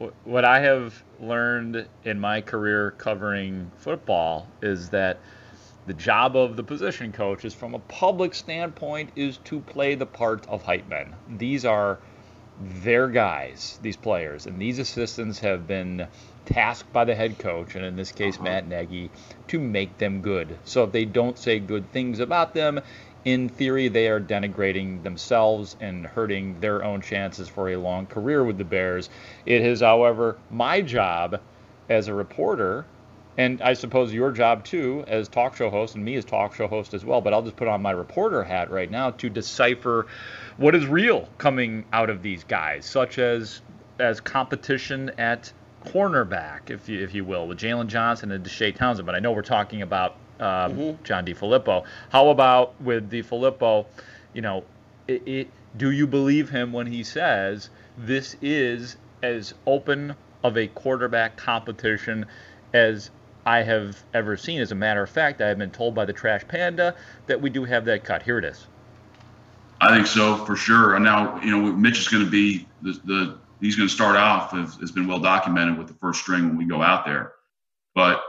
[0.00, 5.18] Wh- What I have learned in my career covering football is that
[5.86, 10.06] the job of the position coach is from a public standpoint is to play the
[10.06, 11.14] part of hype men.
[11.38, 11.98] These are
[12.82, 16.06] their guys, these players, and these assistants have been
[16.46, 18.44] tasked by the head coach, and in this case uh-huh.
[18.44, 19.10] Matt Nagy,
[19.48, 20.58] to make them good.
[20.64, 22.80] So if they don't say good things about them,
[23.24, 28.44] in theory they are denigrating themselves and hurting their own chances for a long career
[28.44, 29.08] with the Bears.
[29.46, 31.40] It is, however, my job
[31.88, 32.84] as a reporter
[33.38, 36.66] and I suppose your job too, as talk show host, and me as talk show
[36.66, 37.20] host as well.
[37.20, 40.06] But I'll just put on my reporter hat right now to decipher
[40.56, 43.62] what is real coming out of these guys, such as
[43.98, 45.52] as competition at
[45.84, 49.06] cornerback, if you if you will, with Jaylon Johnson and Deshae Townsend.
[49.06, 51.84] But I know we're talking about um, John Filippo.
[52.10, 53.86] How about with DeFilippo?
[54.32, 54.64] You know,
[55.06, 60.66] it, it, do you believe him when he says this is as open of a
[60.68, 62.26] quarterback competition
[62.72, 63.10] as
[63.46, 64.60] I have ever seen?
[64.60, 66.94] As a matter of fact, I have been told by the Trash Panda
[67.26, 68.22] that we do have that cut.
[68.22, 68.66] Here it is.
[69.82, 70.94] I think so for sure.
[70.94, 74.14] And now, you know, Mitch is going to be the, the he's going to start
[74.14, 77.32] off as has been well documented with the first string when we go out there.
[77.92, 78.22] But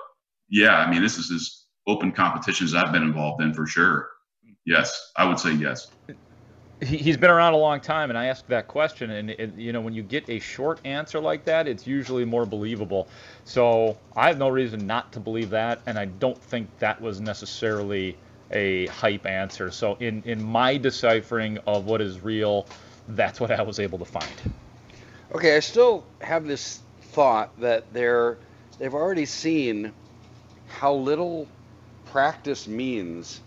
[0.50, 4.10] yeah, I mean, this is as open competitions I've been involved in for sure.
[4.66, 5.92] Yes, I would say yes.
[6.82, 9.74] He, he's been around a long time, and I asked that question, and it, you
[9.74, 13.08] know, when you get a short answer like that, it's usually more believable.
[13.44, 17.22] So I have no reason not to believe that, and I don't think that was
[17.22, 18.18] necessarily
[18.54, 19.72] a hype answer.
[19.72, 22.68] So in in my deciphering of what is real,
[23.08, 24.54] that's what I was able to find.
[25.34, 28.39] Okay, I still have this thought that they're
[28.80, 29.94] they've already seen
[30.68, 31.48] how little
[32.06, 33.42] practice means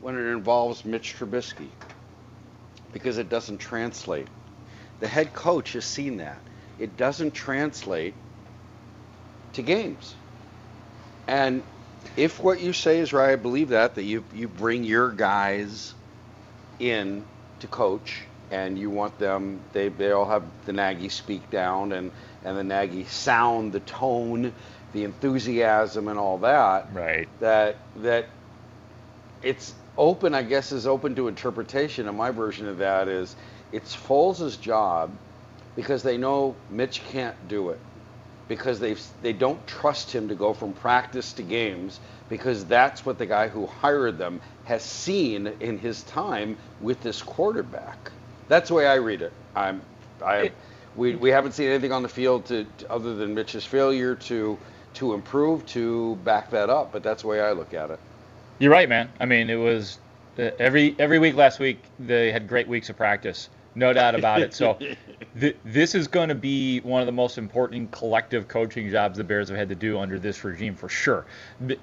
[0.00, 1.70] when it involves Mitch Trubisky
[2.92, 4.28] because it doesn't translate.
[5.00, 6.42] The head coach has seen that.
[6.78, 8.14] It doesn't translate
[9.52, 10.14] to games.
[11.26, 11.62] And
[12.16, 15.94] if what you say is right, I believe that that you you bring your guys
[16.78, 17.24] in
[17.60, 22.10] to coach and you want them they they all have the Nagy speak down and
[22.44, 24.52] and the Nagy sound, the tone,
[24.92, 26.92] the enthusiasm and all that.
[26.92, 27.28] Right.
[27.40, 28.26] That that
[29.42, 32.08] it's open, I guess, is open to interpretation.
[32.08, 33.36] And my version of that is
[33.72, 35.10] it's Foles' job
[35.76, 37.80] because they know Mitch can't do it.
[38.50, 43.18] Because they they don't trust him to go from practice to games because that's what
[43.18, 48.12] the guy who hired them has seen in his time with this quarterback.
[48.48, 49.32] That's the way I read it.
[49.56, 49.82] I'm
[50.24, 50.52] I
[50.96, 54.58] we, we haven't seen anything on the field to, to- other than Mitch's failure to
[54.94, 58.00] to improve to back that up, but that's the way I look at it.
[58.58, 59.10] You're right, man.
[59.20, 59.98] I mean, it was
[60.38, 64.40] uh, every every week last week they had great weeks of practice, no doubt about
[64.40, 64.54] it.
[64.54, 64.78] So
[65.40, 69.24] th- this is going to be one of the most important collective coaching jobs the
[69.24, 71.24] Bears have had to do under this regime for sure.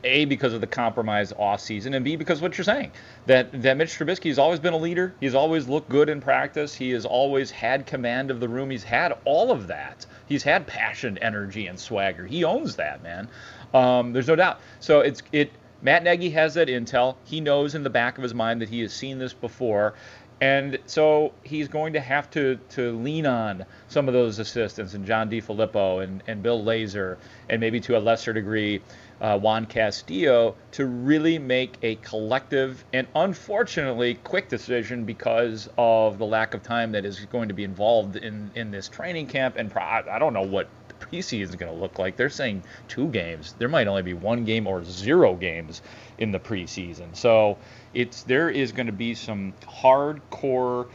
[0.03, 2.91] A, because of the compromised off season, and B because what you're saying
[3.25, 5.13] that that Mitch Trubisky has always been a leader.
[5.19, 6.73] He's always looked good in practice.
[6.73, 8.69] He has always had command of the room.
[8.69, 10.05] He's had all of that.
[10.27, 12.25] He's had passion, energy, and swagger.
[12.25, 13.29] He owns that, man.
[13.73, 14.59] Um, there's no doubt.
[14.79, 15.51] So it's it.
[15.81, 17.15] Matt Nagy has that intel.
[17.23, 19.93] He knows in the back of his mind that he has seen this before.
[20.39, 25.05] And so he's going to have to, to lean on some of those assistants and
[25.05, 27.17] John DeFilippo and, and Bill Lazor
[27.49, 28.81] and maybe to a lesser degree
[29.19, 36.25] uh, Juan Castillo to really make a collective and unfortunately quick decision because of the
[36.25, 39.55] lack of time that is going to be involved in, in this training camp.
[39.57, 42.15] And pro- I don't know what the preseason is going to look like.
[42.15, 43.55] They're saying two games.
[43.57, 45.81] There might only be one game or zero games
[46.17, 47.15] in the preseason.
[47.15, 47.57] So
[47.93, 50.87] it's there is going to be some hardcore,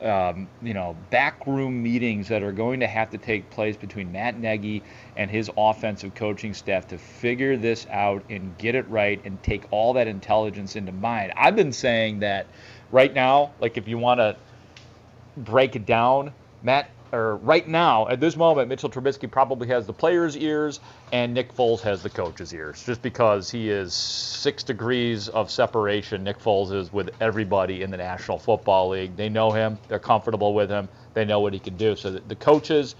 [0.00, 4.38] um, you know, backroom meetings that are going to have to take place between Matt
[4.38, 4.82] Nagy
[5.16, 9.64] and his offensive coaching staff to figure this out and get it right and take
[9.70, 11.32] all that intelligence into mind.
[11.36, 12.46] I've been saying that
[12.90, 14.36] right now, like if you want to
[15.36, 16.32] break it down,
[16.62, 20.80] Matt, or right now at this moment, Mitchell Trubisky probably has the players' ears
[21.12, 26.24] and Nick Foles has the coach's ears, just because he is six degrees of separation.
[26.24, 29.14] Nick Foles is with everybody in the National Football League.
[29.14, 31.94] They know him, they're comfortable with him, they know what he can do.
[31.96, 32.94] So the, coaches,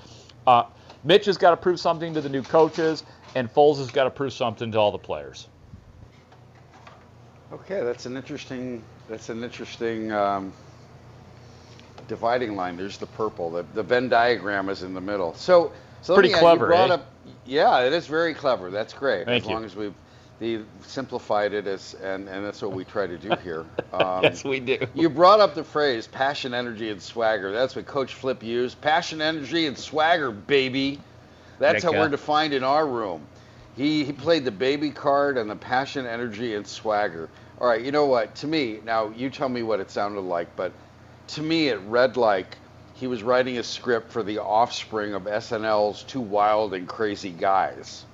[0.46, 0.64] uh,
[1.05, 4.11] Mitch has got to prove something to the new coaches, and Foles has got to
[4.11, 5.48] prove something to all the players.
[7.51, 8.83] Okay, that's an interesting.
[9.09, 10.53] That's an interesting um,
[12.08, 12.76] dividing line.
[12.76, 13.50] There's the purple.
[13.50, 15.34] The, the Venn diagram is in the middle.
[15.34, 16.94] So, so Pretty me clever, You brought eh?
[16.94, 17.06] up,
[17.46, 18.70] yeah, it is very clever.
[18.70, 19.26] That's great.
[19.26, 19.54] Thank as you.
[19.54, 19.94] long as we've
[20.42, 23.64] the simplified it as, and and that's what we try to do here.
[23.92, 24.78] Um, yes, we do.
[24.92, 27.52] You brought up the phrase passion, energy, and swagger.
[27.52, 28.80] That's what Coach Flip used.
[28.80, 30.98] Passion, energy, and swagger, baby.
[31.60, 33.24] That's how we're defined in our room.
[33.76, 37.28] He, he played the baby card and the passion, energy, and swagger.
[37.60, 38.34] All right, you know what?
[38.36, 40.72] To me, now you tell me what it sounded like, but
[41.33, 42.59] to me it read like
[42.95, 48.05] he was writing a script for the offspring of SNL's Two Wild and Crazy Guys.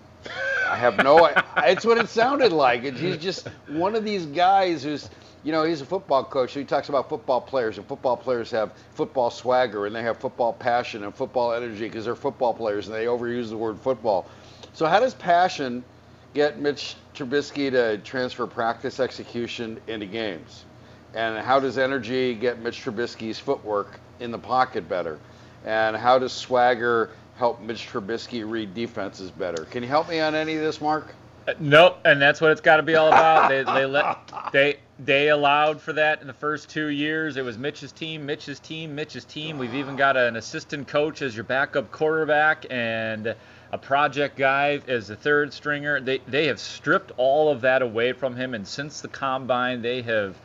[0.68, 1.28] I have no.
[1.58, 2.84] it's what it sounded like.
[2.84, 5.10] He's just one of these guys who's,
[5.42, 6.52] you know, he's a football coach.
[6.52, 10.18] So he talks about football players, and football players have football swagger, and they have
[10.18, 14.26] football passion and football energy because they're football players, and they overuse the word football.
[14.74, 15.82] So how does passion
[16.34, 20.64] get Mitch Trubisky to transfer practice execution into games?
[21.14, 25.18] And how does energy get Mitch Trubisky's footwork in the pocket better?
[25.64, 29.64] And how does swagger help Mitch Trubisky read defenses better?
[29.64, 31.14] Can you help me on any of this, Mark?
[31.46, 33.48] Uh, Nope, and that's what it's got to be all about.
[33.48, 34.18] They they let
[34.52, 37.36] they they allowed for that in the first two years.
[37.36, 39.56] It was Mitch's team, Mitch's team, Mitch's team.
[39.56, 43.34] We've even got an assistant coach as your backup quarterback and
[43.72, 46.00] a project guy as the third stringer.
[46.00, 50.02] They they have stripped all of that away from him, and since the combine, they
[50.02, 50.36] have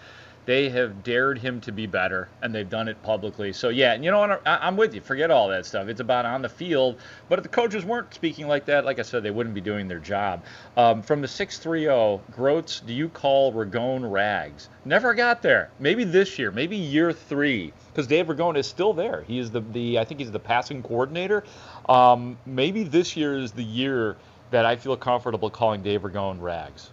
[0.46, 3.54] they have dared him to be better, and they've done it publicly.
[3.54, 5.02] So yeah, and you know I'm with you.
[5.02, 5.88] Forget all that stuff.
[5.88, 6.98] It's about on the field.
[7.30, 9.88] But if the coaches weren't speaking like that, like I said, they wouldn't be doing
[9.88, 10.44] their job.
[10.76, 14.70] Um, from the 630, Grote, do you call Ragone Rags?
[14.86, 15.70] Never got there.
[15.80, 16.52] Maybe this year.
[16.52, 19.24] Maybe year three, because Dave Ragone is still there.
[19.28, 21.44] He is the the I think he's the passing coordinator.
[21.88, 24.18] Um, maybe this year is the year
[24.52, 26.92] that I feel comfortable calling Dave Ragone Rags.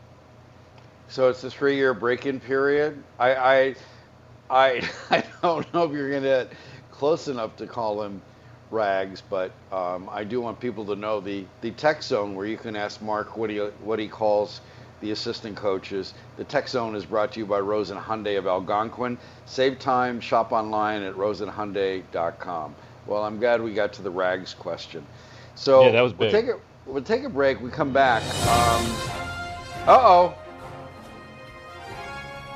[1.11, 3.03] So it's a three-year break-in period.
[3.19, 3.75] I, I,
[4.49, 6.53] I, I don't know if you're gonna get
[6.93, 8.23] close enough to call him
[8.71, 12.57] Rags, but um, I do want people to know the the tech zone where you
[12.57, 14.61] can ask Mark what he what he calls
[15.01, 16.15] the assistant coaches.
[16.37, 19.19] The tech zone is brought to you by Rosen Hyundai of Algonquin.
[19.47, 22.75] Save time, shop online at rosenhyundai.com.
[23.07, 25.05] Well, I'm glad we got to the Rags question.
[25.57, 26.47] So Yeah, that was We'll big.
[26.47, 27.61] take a we'll take a break.
[27.61, 28.23] We come back.
[28.47, 28.87] Um,
[29.89, 30.35] uh oh.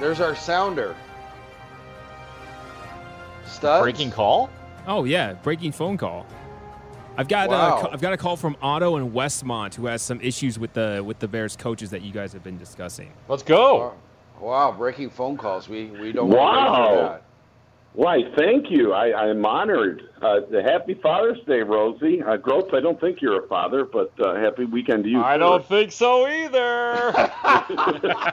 [0.00, 0.96] There's our sounder.
[3.46, 3.82] Studs?
[3.82, 4.50] Breaking call?
[4.86, 6.26] Oh yeah, breaking phone call.
[7.16, 7.82] I've got wow.
[7.82, 11.02] uh, I've got a call from Otto and Westmont who has some issues with the
[11.04, 13.12] with the Bears coaches that you guys have been discussing.
[13.28, 13.94] Let's go.
[14.40, 15.68] Wow, breaking phone calls.
[15.68, 17.20] We we don't wanna wait for Wow.
[17.94, 18.00] That.
[18.00, 18.92] Why, thank you.
[18.92, 20.08] I, I'm honored.
[20.20, 22.22] Uh, the happy Father's Day, Rosie.
[22.22, 25.22] Uh, Grote, I don't think you're a father, but uh, happy weekend to you.
[25.22, 27.12] I don't think so either.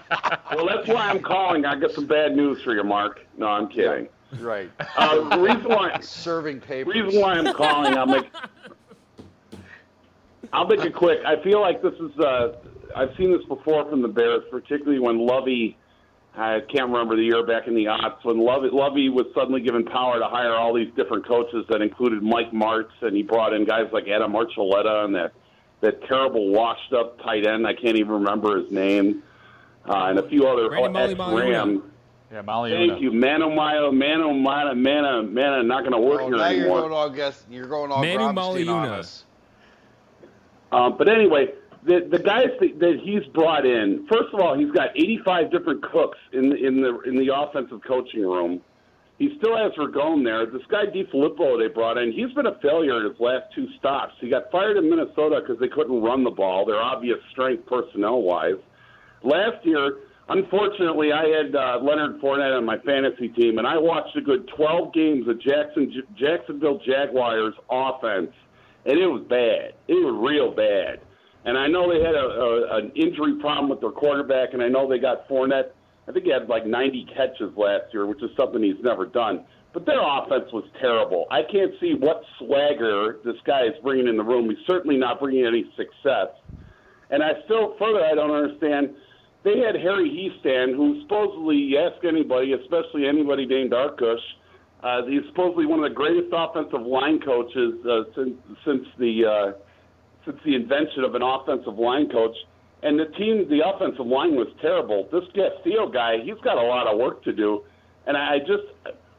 [0.54, 1.66] Well, that's why I'm calling.
[1.66, 3.26] I got some bad news for you, Mark.
[3.38, 4.10] No, I'm kidding.
[4.40, 4.70] Right.
[4.98, 6.94] Uh, the reason why Serving papers.
[6.94, 8.30] reason why I'm calling, I'll make
[10.52, 11.20] I'll make it quick.
[11.26, 12.58] I feel like this is uh,
[12.96, 15.78] I've seen this before from the Bears, particularly when Lovie.
[16.36, 19.84] I can't remember the year back in the aughts when Lovie, Lovie was suddenly given
[19.84, 23.66] power to hire all these different coaches that included Mike Martz, and he brought in
[23.66, 25.34] guys like Adam Archuleta and that
[25.82, 27.66] that terrible washed up tight end.
[27.68, 29.24] I can't even remember his name,
[29.90, 31.82] uh, and a few other Randy Molly ex-Rams.
[32.32, 32.72] Yeah, Molly.
[32.72, 35.64] Thank you, Mano Mayo, Mano Mana, Mana, Mana.
[35.64, 36.82] Not going to work Oh, here now you're anymore.
[36.82, 37.44] going all guess.
[37.50, 38.92] You're going all Manu Grobstein on Maliuna.
[38.92, 39.26] us.
[40.72, 41.48] Um, but anyway,
[41.86, 45.84] the the guys that, that he's brought in, first of all, he's got 85 different
[45.84, 48.62] cooks in in the in the offensive coaching room.
[49.18, 50.48] He still has Ragone there.
[50.48, 54.14] This guy DeFilippo they brought in, he's been a failure in his last two stops.
[54.20, 56.66] He got fired in Minnesota because they couldn't run the ball.
[56.66, 58.58] Their obvious strength personnel wise.
[59.22, 64.18] Last year, unfortunately, I had uh, Leonard Fournette on my fantasy team, and I watched
[64.18, 68.32] a good 12 games of Jackson Jacksonville Jaguars offense,
[68.88, 69.76] and it was bad.
[69.88, 71.00] It was real bad.
[71.46, 74.68] And I know they had a, a, an injury problem with their quarterback, and I
[74.68, 75.72] know they got Fournette.
[76.08, 79.46] I think he had like 90 catches last year, which is something he's never done.
[79.74, 81.26] But their offense was terrible.
[81.32, 84.50] I can't see what swagger this guy is bringing in the room.
[84.50, 86.28] He's certainly not bringing any success.
[87.10, 88.90] And I still, further, I don't understand.
[89.44, 94.20] They had Harry Hiestand, who supposedly, you ask anybody, especially anybody named Arkush,
[94.84, 98.36] uh, he's supposedly one of the greatest offensive line coaches uh, since,
[98.66, 99.52] since the uh,
[100.26, 102.36] since the invention of an offensive line coach.
[102.84, 105.08] And the team, the offensive line was terrible.
[105.12, 107.62] This Castillo guy, he's got a lot of work to do.
[108.08, 108.66] And I just,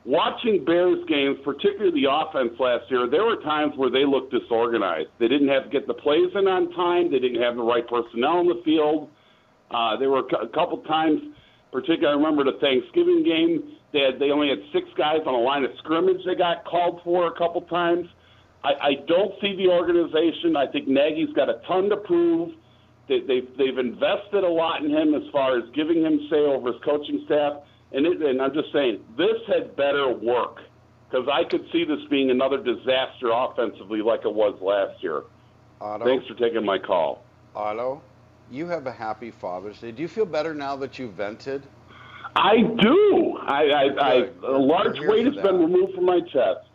[0.04, 5.10] watching Bears games, particularly the offense last year, there were times where they looked disorganized.
[5.20, 7.10] They didn't have to get the plays in on time.
[7.10, 9.10] They didn't have the right personnel in the field.
[9.70, 11.20] Uh, there were a couple times,
[11.70, 13.78] particularly I remember the Thanksgiving game.
[13.92, 16.20] They had they only had six guys on a line of scrimmage.
[16.26, 18.06] They got called for a couple times.
[18.64, 20.56] I, I don't see the organization.
[20.56, 22.54] I think Nagy's got a ton to prove.
[23.08, 26.72] They, they've they've invested a lot in him as far as giving him say over
[26.72, 27.62] his coaching staff.
[27.92, 30.60] And it, and I'm just saying this had better work
[31.10, 35.24] because I could see this being another disaster offensively like it was last year.
[35.80, 37.24] Otto, Thanks for taking my call.
[37.54, 38.00] Otto,
[38.50, 39.90] you have a happy Father's Day.
[39.90, 41.64] Do you feel better now that you vented?
[42.36, 43.38] I do.
[43.42, 44.12] I, I, I
[44.46, 46.68] a large weight has been removed from my chest.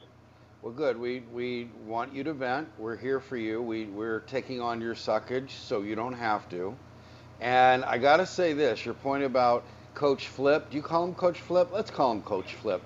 [0.68, 1.00] Well, good.
[1.00, 2.68] We we want you to vent.
[2.78, 3.62] We're here for you.
[3.62, 6.76] We we're taking on your suckage, so you don't have to.
[7.40, 9.64] And I got to say this: your point about
[9.96, 10.70] Coach Flip.
[10.70, 11.70] Do you call him Coach Flip?
[11.72, 12.82] Let's call him Coach Flip,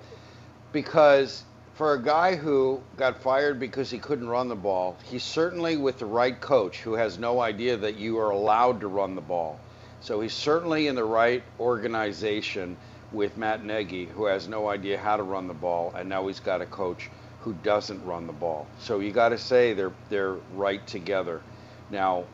[0.72, 1.42] because
[1.74, 5.98] for a guy who got fired because he couldn't run the ball, he's certainly with
[5.98, 9.58] the right coach who has no idea that you are allowed to run the ball.
[10.00, 12.76] So he's certainly in the right organization
[13.10, 16.38] with Matt Nagy, who has no idea how to run the ball, and now he's
[16.38, 17.10] got a coach
[17.42, 18.66] who doesn't run the ball.
[18.78, 21.42] So you got to say they're they're right together.
[21.90, 22.24] Now,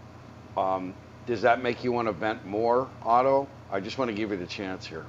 [0.56, 0.94] um,
[1.26, 3.48] does that make you want to vent more, Otto?
[3.70, 5.06] I just want to give you the chance here.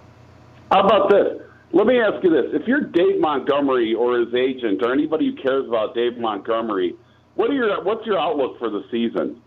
[0.71, 1.41] How about this?
[1.71, 5.41] Let me ask you this: If you're Dave Montgomery or his agent or anybody who
[5.41, 6.95] cares about Dave Montgomery,
[7.35, 9.41] what are your what's your outlook for the season?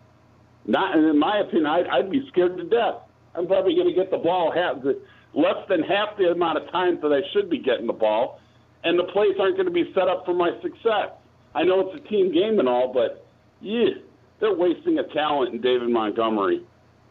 [0.67, 2.95] Not, in my opinion, I'd, I'd be scared to death.
[3.35, 4.77] I'm probably going to get the ball half,
[5.35, 8.39] less than half the amount of times that I should be getting the ball,
[8.85, 11.11] and the plays aren't going to be set up for my success.
[11.55, 13.27] I know it's a team game and all, but
[13.61, 13.91] yeah,
[14.41, 16.63] they're wasting a talent in David Montgomery.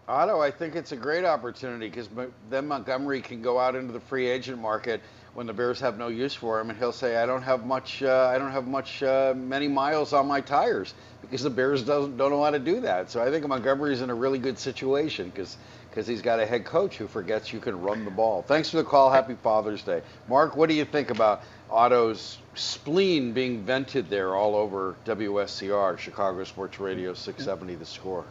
[0.07, 2.09] Otto, I think it's a great opportunity because
[2.49, 4.99] then Montgomery can go out into the free agent market
[5.36, 8.03] when the Bears have no use for him, and he'll say, "I don't have much.
[8.03, 9.01] Uh, I don't have much.
[9.01, 12.82] Uh, many miles on my tires because the Bears doesn't don't know how to do
[12.82, 15.55] that." So I think Montgomery's in a really good situation because
[15.89, 18.41] because he's got a head coach who forgets you can run the ball.
[18.41, 19.11] Thanks for the call.
[19.11, 20.01] Happy Father's Day.
[20.28, 26.43] Mark, what do you think about Otto's spleen being vented there all over WSCR, Chicago
[26.43, 28.26] Sports Radio 670 The Score?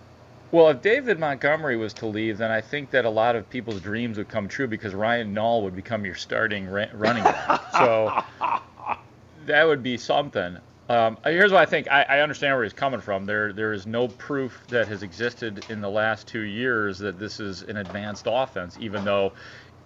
[0.53, 3.80] Well, if David Montgomery was to leave, then I think that a lot of people's
[3.80, 7.62] dreams would come true because Ryan Nall would become your starting running back.
[7.72, 8.22] so
[9.47, 10.59] that would be something.
[10.88, 11.86] Um, here's what I think.
[11.88, 13.24] I, I understand where he's coming from.
[13.24, 17.38] There, there is no proof that has existed in the last two years that this
[17.38, 19.32] is an advanced offense, even though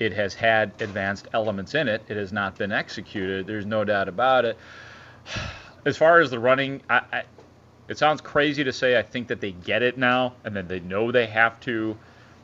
[0.01, 2.03] it has had advanced elements in it.
[2.09, 3.47] It has not been executed.
[3.47, 4.59] There's no doubt about it.
[5.87, 7.23] As far as the running, I, I,
[7.89, 10.81] it sounds crazy to say I think that they get it now, and that they
[10.81, 11.95] know they have to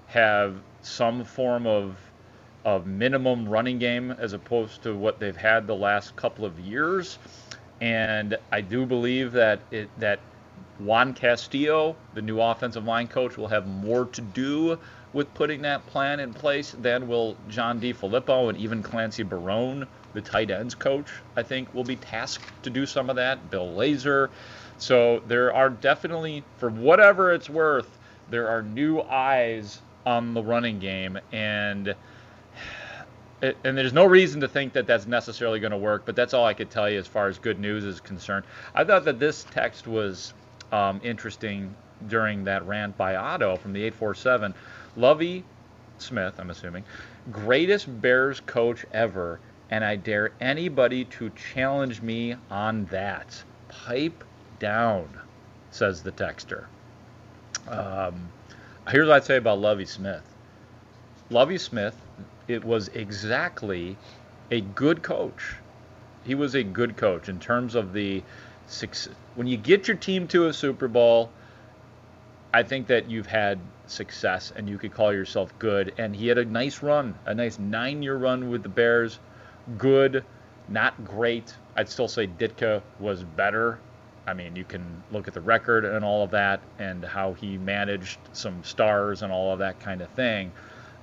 [0.08, 1.96] have some form of
[2.66, 7.18] of minimum running game as opposed to what they've had the last couple of years.
[7.80, 10.20] And I do believe that it, that
[10.78, 14.78] Juan Castillo, the new offensive line coach, will have more to do
[15.12, 20.20] with putting that plan in place than will John DeFilippo and even Clancy Barone, the
[20.20, 23.50] tight ends coach, I think will be tasked to do some of that.
[23.50, 24.28] Bill Lazor.
[24.78, 27.98] So there are definitely, for whatever it's worth,
[28.30, 31.94] there are new eyes on the running game, and
[33.42, 36.02] and there's no reason to think that that's necessarily going to work.
[36.04, 38.44] But that's all I could tell you as far as good news is concerned.
[38.74, 40.34] I thought that this text was
[40.72, 41.74] um, interesting
[42.08, 44.54] during that rant by Otto from the 847.
[44.96, 45.44] Lovie
[45.98, 46.84] Smith, I'm assuming,
[47.30, 53.42] greatest Bears coach ever, and I dare anybody to challenge me on that.
[53.68, 54.24] Pipe
[54.58, 55.08] down,
[55.70, 56.66] says the texter.
[57.68, 58.30] Um,
[58.88, 60.22] here's what I'd say about Lovie Smith.
[61.30, 61.96] Lovie Smith,
[62.48, 63.96] it was exactly
[64.50, 65.54] a good coach.
[66.24, 68.22] He was a good coach in terms of the
[68.66, 69.08] six.
[69.36, 71.30] When you get your team to a Super Bowl,
[72.52, 73.60] I think that you've had
[73.90, 75.94] success and you could call yourself good.
[75.98, 79.18] And he had a nice run, a nice nine year run with the Bears.
[79.78, 80.24] Good,
[80.68, 81.54] not great.
[81.76, 83.78] I'd still say Ditka was better.
[84.26, 87.58] I mean, you can look at the record and all of that and how he
[87.58, 90.52] managed some stars and all of that kind of thing.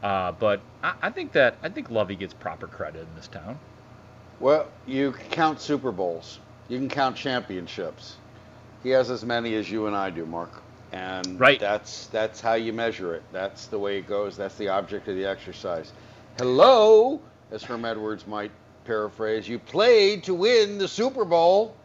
[0.02, 3.60] Uh, but I, I think that I think Lovie gets proper credit in this town.
[4.40, 6.40] Well, you count Super Bowls.
[6.70, 8.18] You can count championships.
[8.84, 10.62] He has as many as you and I do, Mark.
[10.92, 11.60] And Right.
[11.60, 13.24] that's that's how you measure it.
[13.32, 14.38] That's the way it goes.
[14.38, 15.92] That's the object of the exercise.
[16.38, 17.20] Hello,
[17.52, 18.52] as Herm Edwards might
[18.86, 21.76] paraphrase, you played to win the Super Bowl,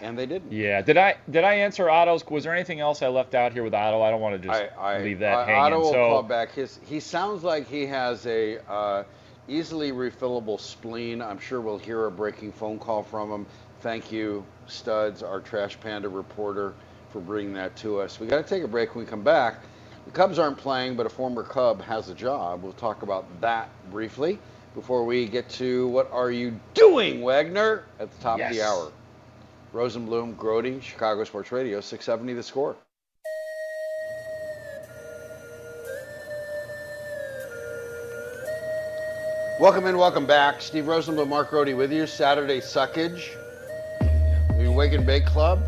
[0.00, 0.50] and they didn't.
[0.50, 0.82] Yeah.
[0.82, 2.26] Did I did I answer Otto's?
[2.26, 4.02] Was there anything else I left out here with Otto?
[4.02, 5.60] I don't want to just I, I, leave that I, hanging.
[5.60, 6.52] Otto will so call back.
[6.52, 9.04] His he sounds like he has a uh,
[9.48, 11.22] easily refillable spleen.
[11.22, 13.46] I'm sure we'll hear a breaking phone call from him.
[13.82, 16.74] Thank you, Studs, our Trash Panda reporter,
[17.16, 18.20] for bringing that to us.
[18.20, 18.94] We got to take a break.
[18.94, 19.60] When we come back,
[20.04, 22.62] the Cubs aren't playing, but a former Cub has a job.
[22.62, 24.38] We'll talk about that briefly
[24.74, 28.92] before we get to what are you doing, Wagner, at the top of the hour.
[29.72, 32.76] Rosenbloom, Grote, Chicago Sports Radio, 670 The Score.
[39.58, 40.60] Welcome in, welcome back.
[40.60, 42.06] Steve Rosenbloom, Mark Grote with you.
[42.06, 43.30] Saturday Suckage,
[44.58, 45.62] the Wake and Bake Club.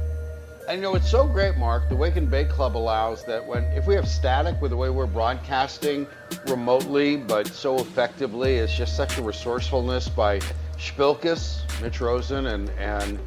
[0.69, 1.89] And you know, it's so great, Mark.
[1.89, 4.91] The Wake and Bake Club allows that when, if we have static with the way
[4.91, 6.07] we're broadcasting
[6.47, 10.41] remotely, but so effectively, it's just such a resourcefulness by
[10.77, 13.19] Spilkus, Mitch Rosen, and, and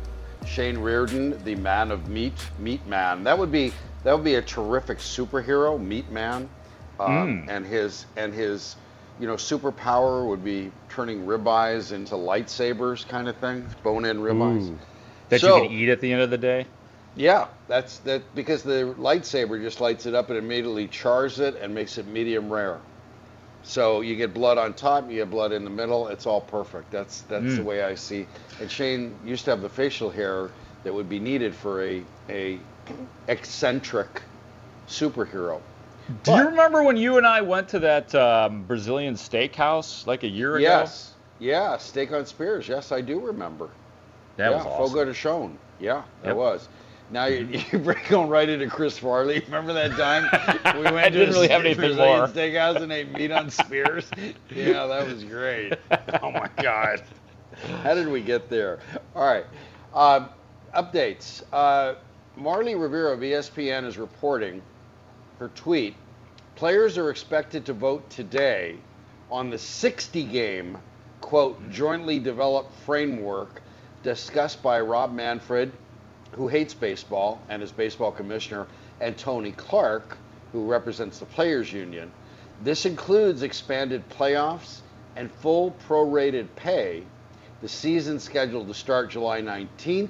[0.46, 3.24] Shane Reardon, the man of meat, Meat Man.
[3.24, 3.74] That would be
[4.04, 6.48] that would be a terrific superhero, Meat Man,
[7.00, 7.10] um,
[7.46, 7.50] Mm.
[7.50, 8.76] and his and his
[9.20, 14.70] you know superpower would be turning ribeyes into lightsabers, kind of thing, bone-in ribeyes.
[14.70, 14.80] Ooh.
[15.30, 16.66] that So- you can eat at the end of the day.
[17.16, 21.74] Yeah, that's that because the lightsaber just lights it up and immediately chars it and
[21.76, 22.80] makes it medium rare.
[23.64, 26.08] So you get blood on top, you get blood in the middle.
[26.08, 26.92] It's all perfect.
[26.92, 27.66] That's that's the Mm.
[27.66, 28.28] way I see.
[28.60, 30.52] And Shane used to have the facial hair
[30.84, 32.60] that would be needed for a a
[33.28, 34.24] eccentric
[34.88, 35.62] superhero.
[36.24, 40.28] Do you remember when you and I went to that um, Brazilian steakhouse like a
[40.30, 40.92] year ago?
[40.92, 42.68] Yes, yeah, steak on spears.
[42.68, 43.72] Yes, I do remember.
[44.38, 44.78] That yeah, was awesome.
[44.78, 45.14] Fogo de.
[45.80, 46.36] Yeah, that Yep.
[46.36, 46.70] was.
[47.12, 49.42] Now you, you bring going right into Chris Farley.
[49.42, 50.24] Remember that time
[50.78, 52.28] we went I didn't to really have anything more.
[52.28, 54.10] steakhouse and ate meat on spears?
[54.50, 55.74] yeah, that was great.
[56.24, 57.02] Oh my God,
[57.84, 58.80] how did we get there?
[59.16, 59.46] All right,
[59.94, 60.28] uh,
[60.76, 61.44] updates.
[61.52, 61.96] Uh,
[62.36, 64.62] Marly Rivera of ESPN is reporting
[65.40, 65.96] her tweet.
[66.56, 68.78] Players are expected to vote today
[69.32, 70.78] on the 60 game,
[71.22, 73.62] quote, jointly developed framework
[74.04, 75.72] discussed by Rob Manfred,
[76.32, 78.68] who hates baseball and is baseball commissioner,
[79.00, 80.18] and Tony Clark,
[80.52, 82.12] who represents the Players Union.
[82.64, 84.82] This includes expanded playoffs
[85.16, 87.04] and full prorated pay.
[87.62, 90.10] The season scheduled to start July 19th.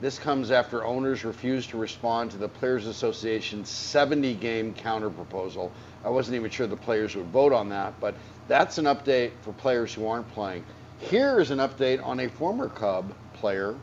[0.00, 5.72] This comes after owners refused to respond to the Players Association's 70 game counter proposal.
[6.04, 8.14] I wasn't even sure the players would vote on that, but
[8.46, 10.64] that's an update for players who aren't playing.
[11.00, 13.74] Here is an update on a former Cub player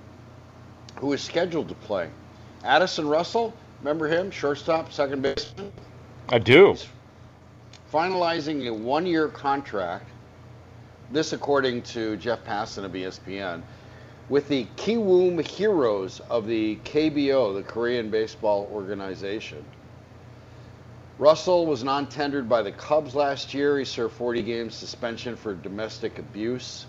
[0.98, 2.10] who is scheduled to play.
[2.64, 4.32] Addison Russell, remember him?
[4.32, 5.72] Shortstop, second baseman?
[6.30, 6.76] I do.
[7.92, 10.10] finalizing a one-year contract.
[11.12, 13.62] This, according to Jeff Passan of ESPN,
[14.28, 19.64] with the Kiwoom Heroes of the KBO, the Korean Baseball Organization.
[21.20, 23.78] Russell was non-tendered by the Cubs last year.
[23.78, 26.88] He served 40 games suspension for domestic abuse,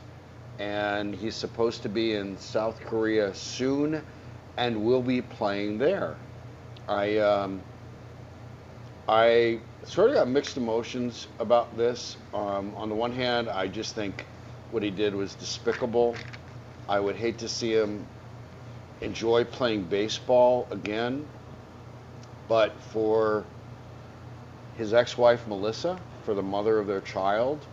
[0.59, 4.03] and he's supposed to be in South Korea soon,
[4.57, 6.17] and will be playing there.
[6.89, 7.61] I um,
[9.09, 12.17] I sort of got mixed emotions about this.
[12.35, 14.25] Um, on the one hand, I just think
[14.71, 16.17] what he did was despicable.
[16.89, 18.05] I would hate to see him
[19.01, 21.27] enjoy playing baseball again.
[22.49, 23.45] But for
[24.77, 27.65] his ex wife, Melissa, for the mother of their child,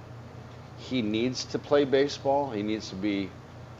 [0.77, 2.51] he needs to play baseball.
[2.51, 3.29] He needs to be.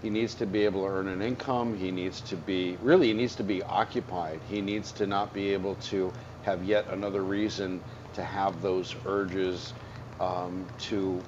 [0.01, 1.77] He needs to be able to earn an income.
[1.77, 3.07] He needs to be really.
[3.07, 4.41] He needs to be occupied.
[4.49, 6.13] He needs to not be able to
[6.43, 7.81] have yet another reason
[8.13, 9.73] to have those urges
[10.19, 11.21] um, to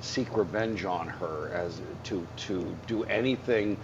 [0.00, 3.76] seek revenge on her, as to to do anything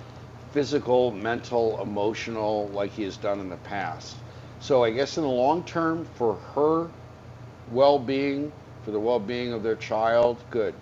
[0.52, 4.16] physical, mental, emotional, like he has done in the past.
[4.60, 6.88] So I guess in the long term, for her
[7.72, 8.52] well-being,
[8.84, 10.74] for the well-being of their child, good.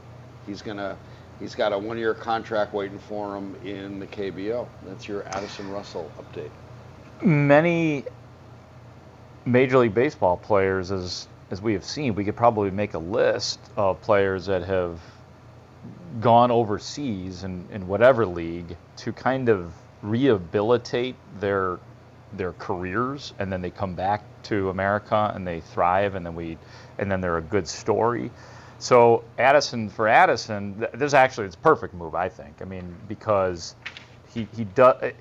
[0.48, 0.96] He's gonna.
[1.38, 4.66] He's got a one-year contract waiting for him in the KBO.
[4.84, 6.50] That's your Addison Russell update.
[7.24, 8.02] Many
[9.44, 13.60] Major League Baseball players, as as we have seen, we could probably make a list
[13.76, 15.00] of players that have
[16.20, 19.72] gone overseas in, in whatever league to kind of
[20.02, 21.78] rehabilitate their
[22.32, 26.58] their careers and then they come back to America and they thrive and then we
[26.98, 28.30] and then they're a good story.
[28.78, 32.62] So Addison for Addison, this actually it's a perfect move I think.
[32.62, 33.74] I mean because
[34.28, 35.12] he he does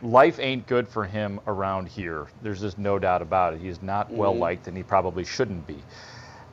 [0.00, 2.26] life ain't good for him around here.
[2.42, 3.60] There's just no doubt about it.
[3.60, 4.40] He's not well Mhm.
[4.40, 5.84] liked and he probably shouldn't be.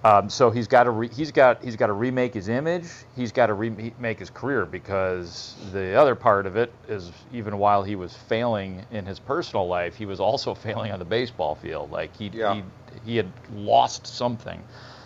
[0.04, 2.88] Um, so he's got to re- he's got he's got to remake his image.
[3.16, 7.84] He's got to remake his career because the other part of it is even while
[7.84, 11.89] he was failing in his personal life, he was also failing on the baseball field.
[11.89, 12.64] Like he he,
[13.06, 14.62] he had lost something.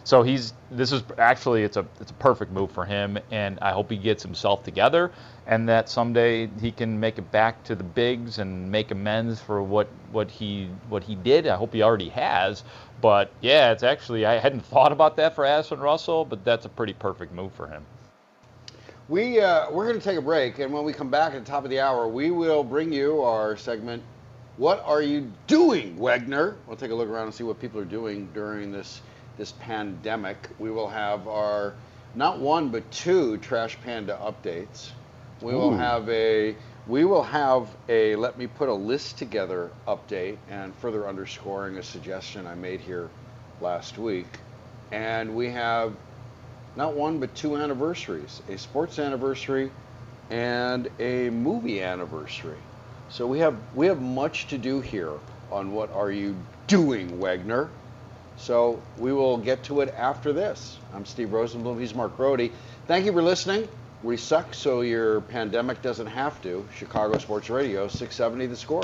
[0.08, 3.74] So he's this is actually it's a it's a perfect move for him, and I
[3.74, 5.12] hope he gets himself together,
[5.46, 9.62] and that someday he can make it back to the bigs and make amends for
[9.62, 11.46] what what he what he did.
[11.46, 12.64] I hope he already has.
[13.02, 16.70] But yeah, it's actually I hadn't thought about that for Addison Russell, but that's a
[16.70, 17.86] pretty perfect move for him.
[19.10, 21.52] We uh, we're going to take a break, and when we come back at the
[21.52, 24.02] top of the hour, we will bring you our segment.
[24.56, 26.56] What are you doing, Wegner?
[26.66, 29.02] We'll take a look around and see what people are doing during this
[29.38, 30.50] this pandemic.
[30.60, 31.74] We will have our
[32.16, 34.90] not one but two Trash Panda updates.
[35.42, 36.56] We will have a
[36.88, 41.84] we will have a let me put a list together update and further underscoring a
[41.84, 43.10] suggestion I made here
[43.62, 44.40] last week.
[44.92, 45.94] And we have
[46.78, 49.72] not one but two anniversaries a sports anniversary
[50.30, 52.58] and a movie anniversary
[53.10, 55.14] so we have we have much to do here
[55.52, 56.36] on what are you
[56.68, 57.70] doing wagner
[58.38, 62.52] so we will get to it after this i'm steve rosenbloom he's mark Brody.
[62.86, 63.68] thank you for listening
[64.04, 68.84] we suck so your pandemic doesn't have to chicago sports radio 670 the score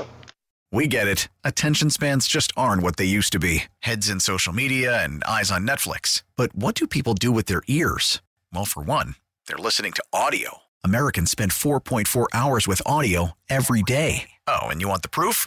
[0.72, 1.28] We get it.
[1.44, 5.52] Attention spans just aren't what they used to be heads in social media and eyes
[5.52, 6.24] on Netflix.
[6.34, 8.20] But what do people do with their ears?
[8.52, 9.14] Well, for one,
[9.46, 10.62] they're listening to audio.
[10.82, 14.30] Americans spend 4.4 hours with audio every day.
[14.48, 15.46] Oh, and you want the proof?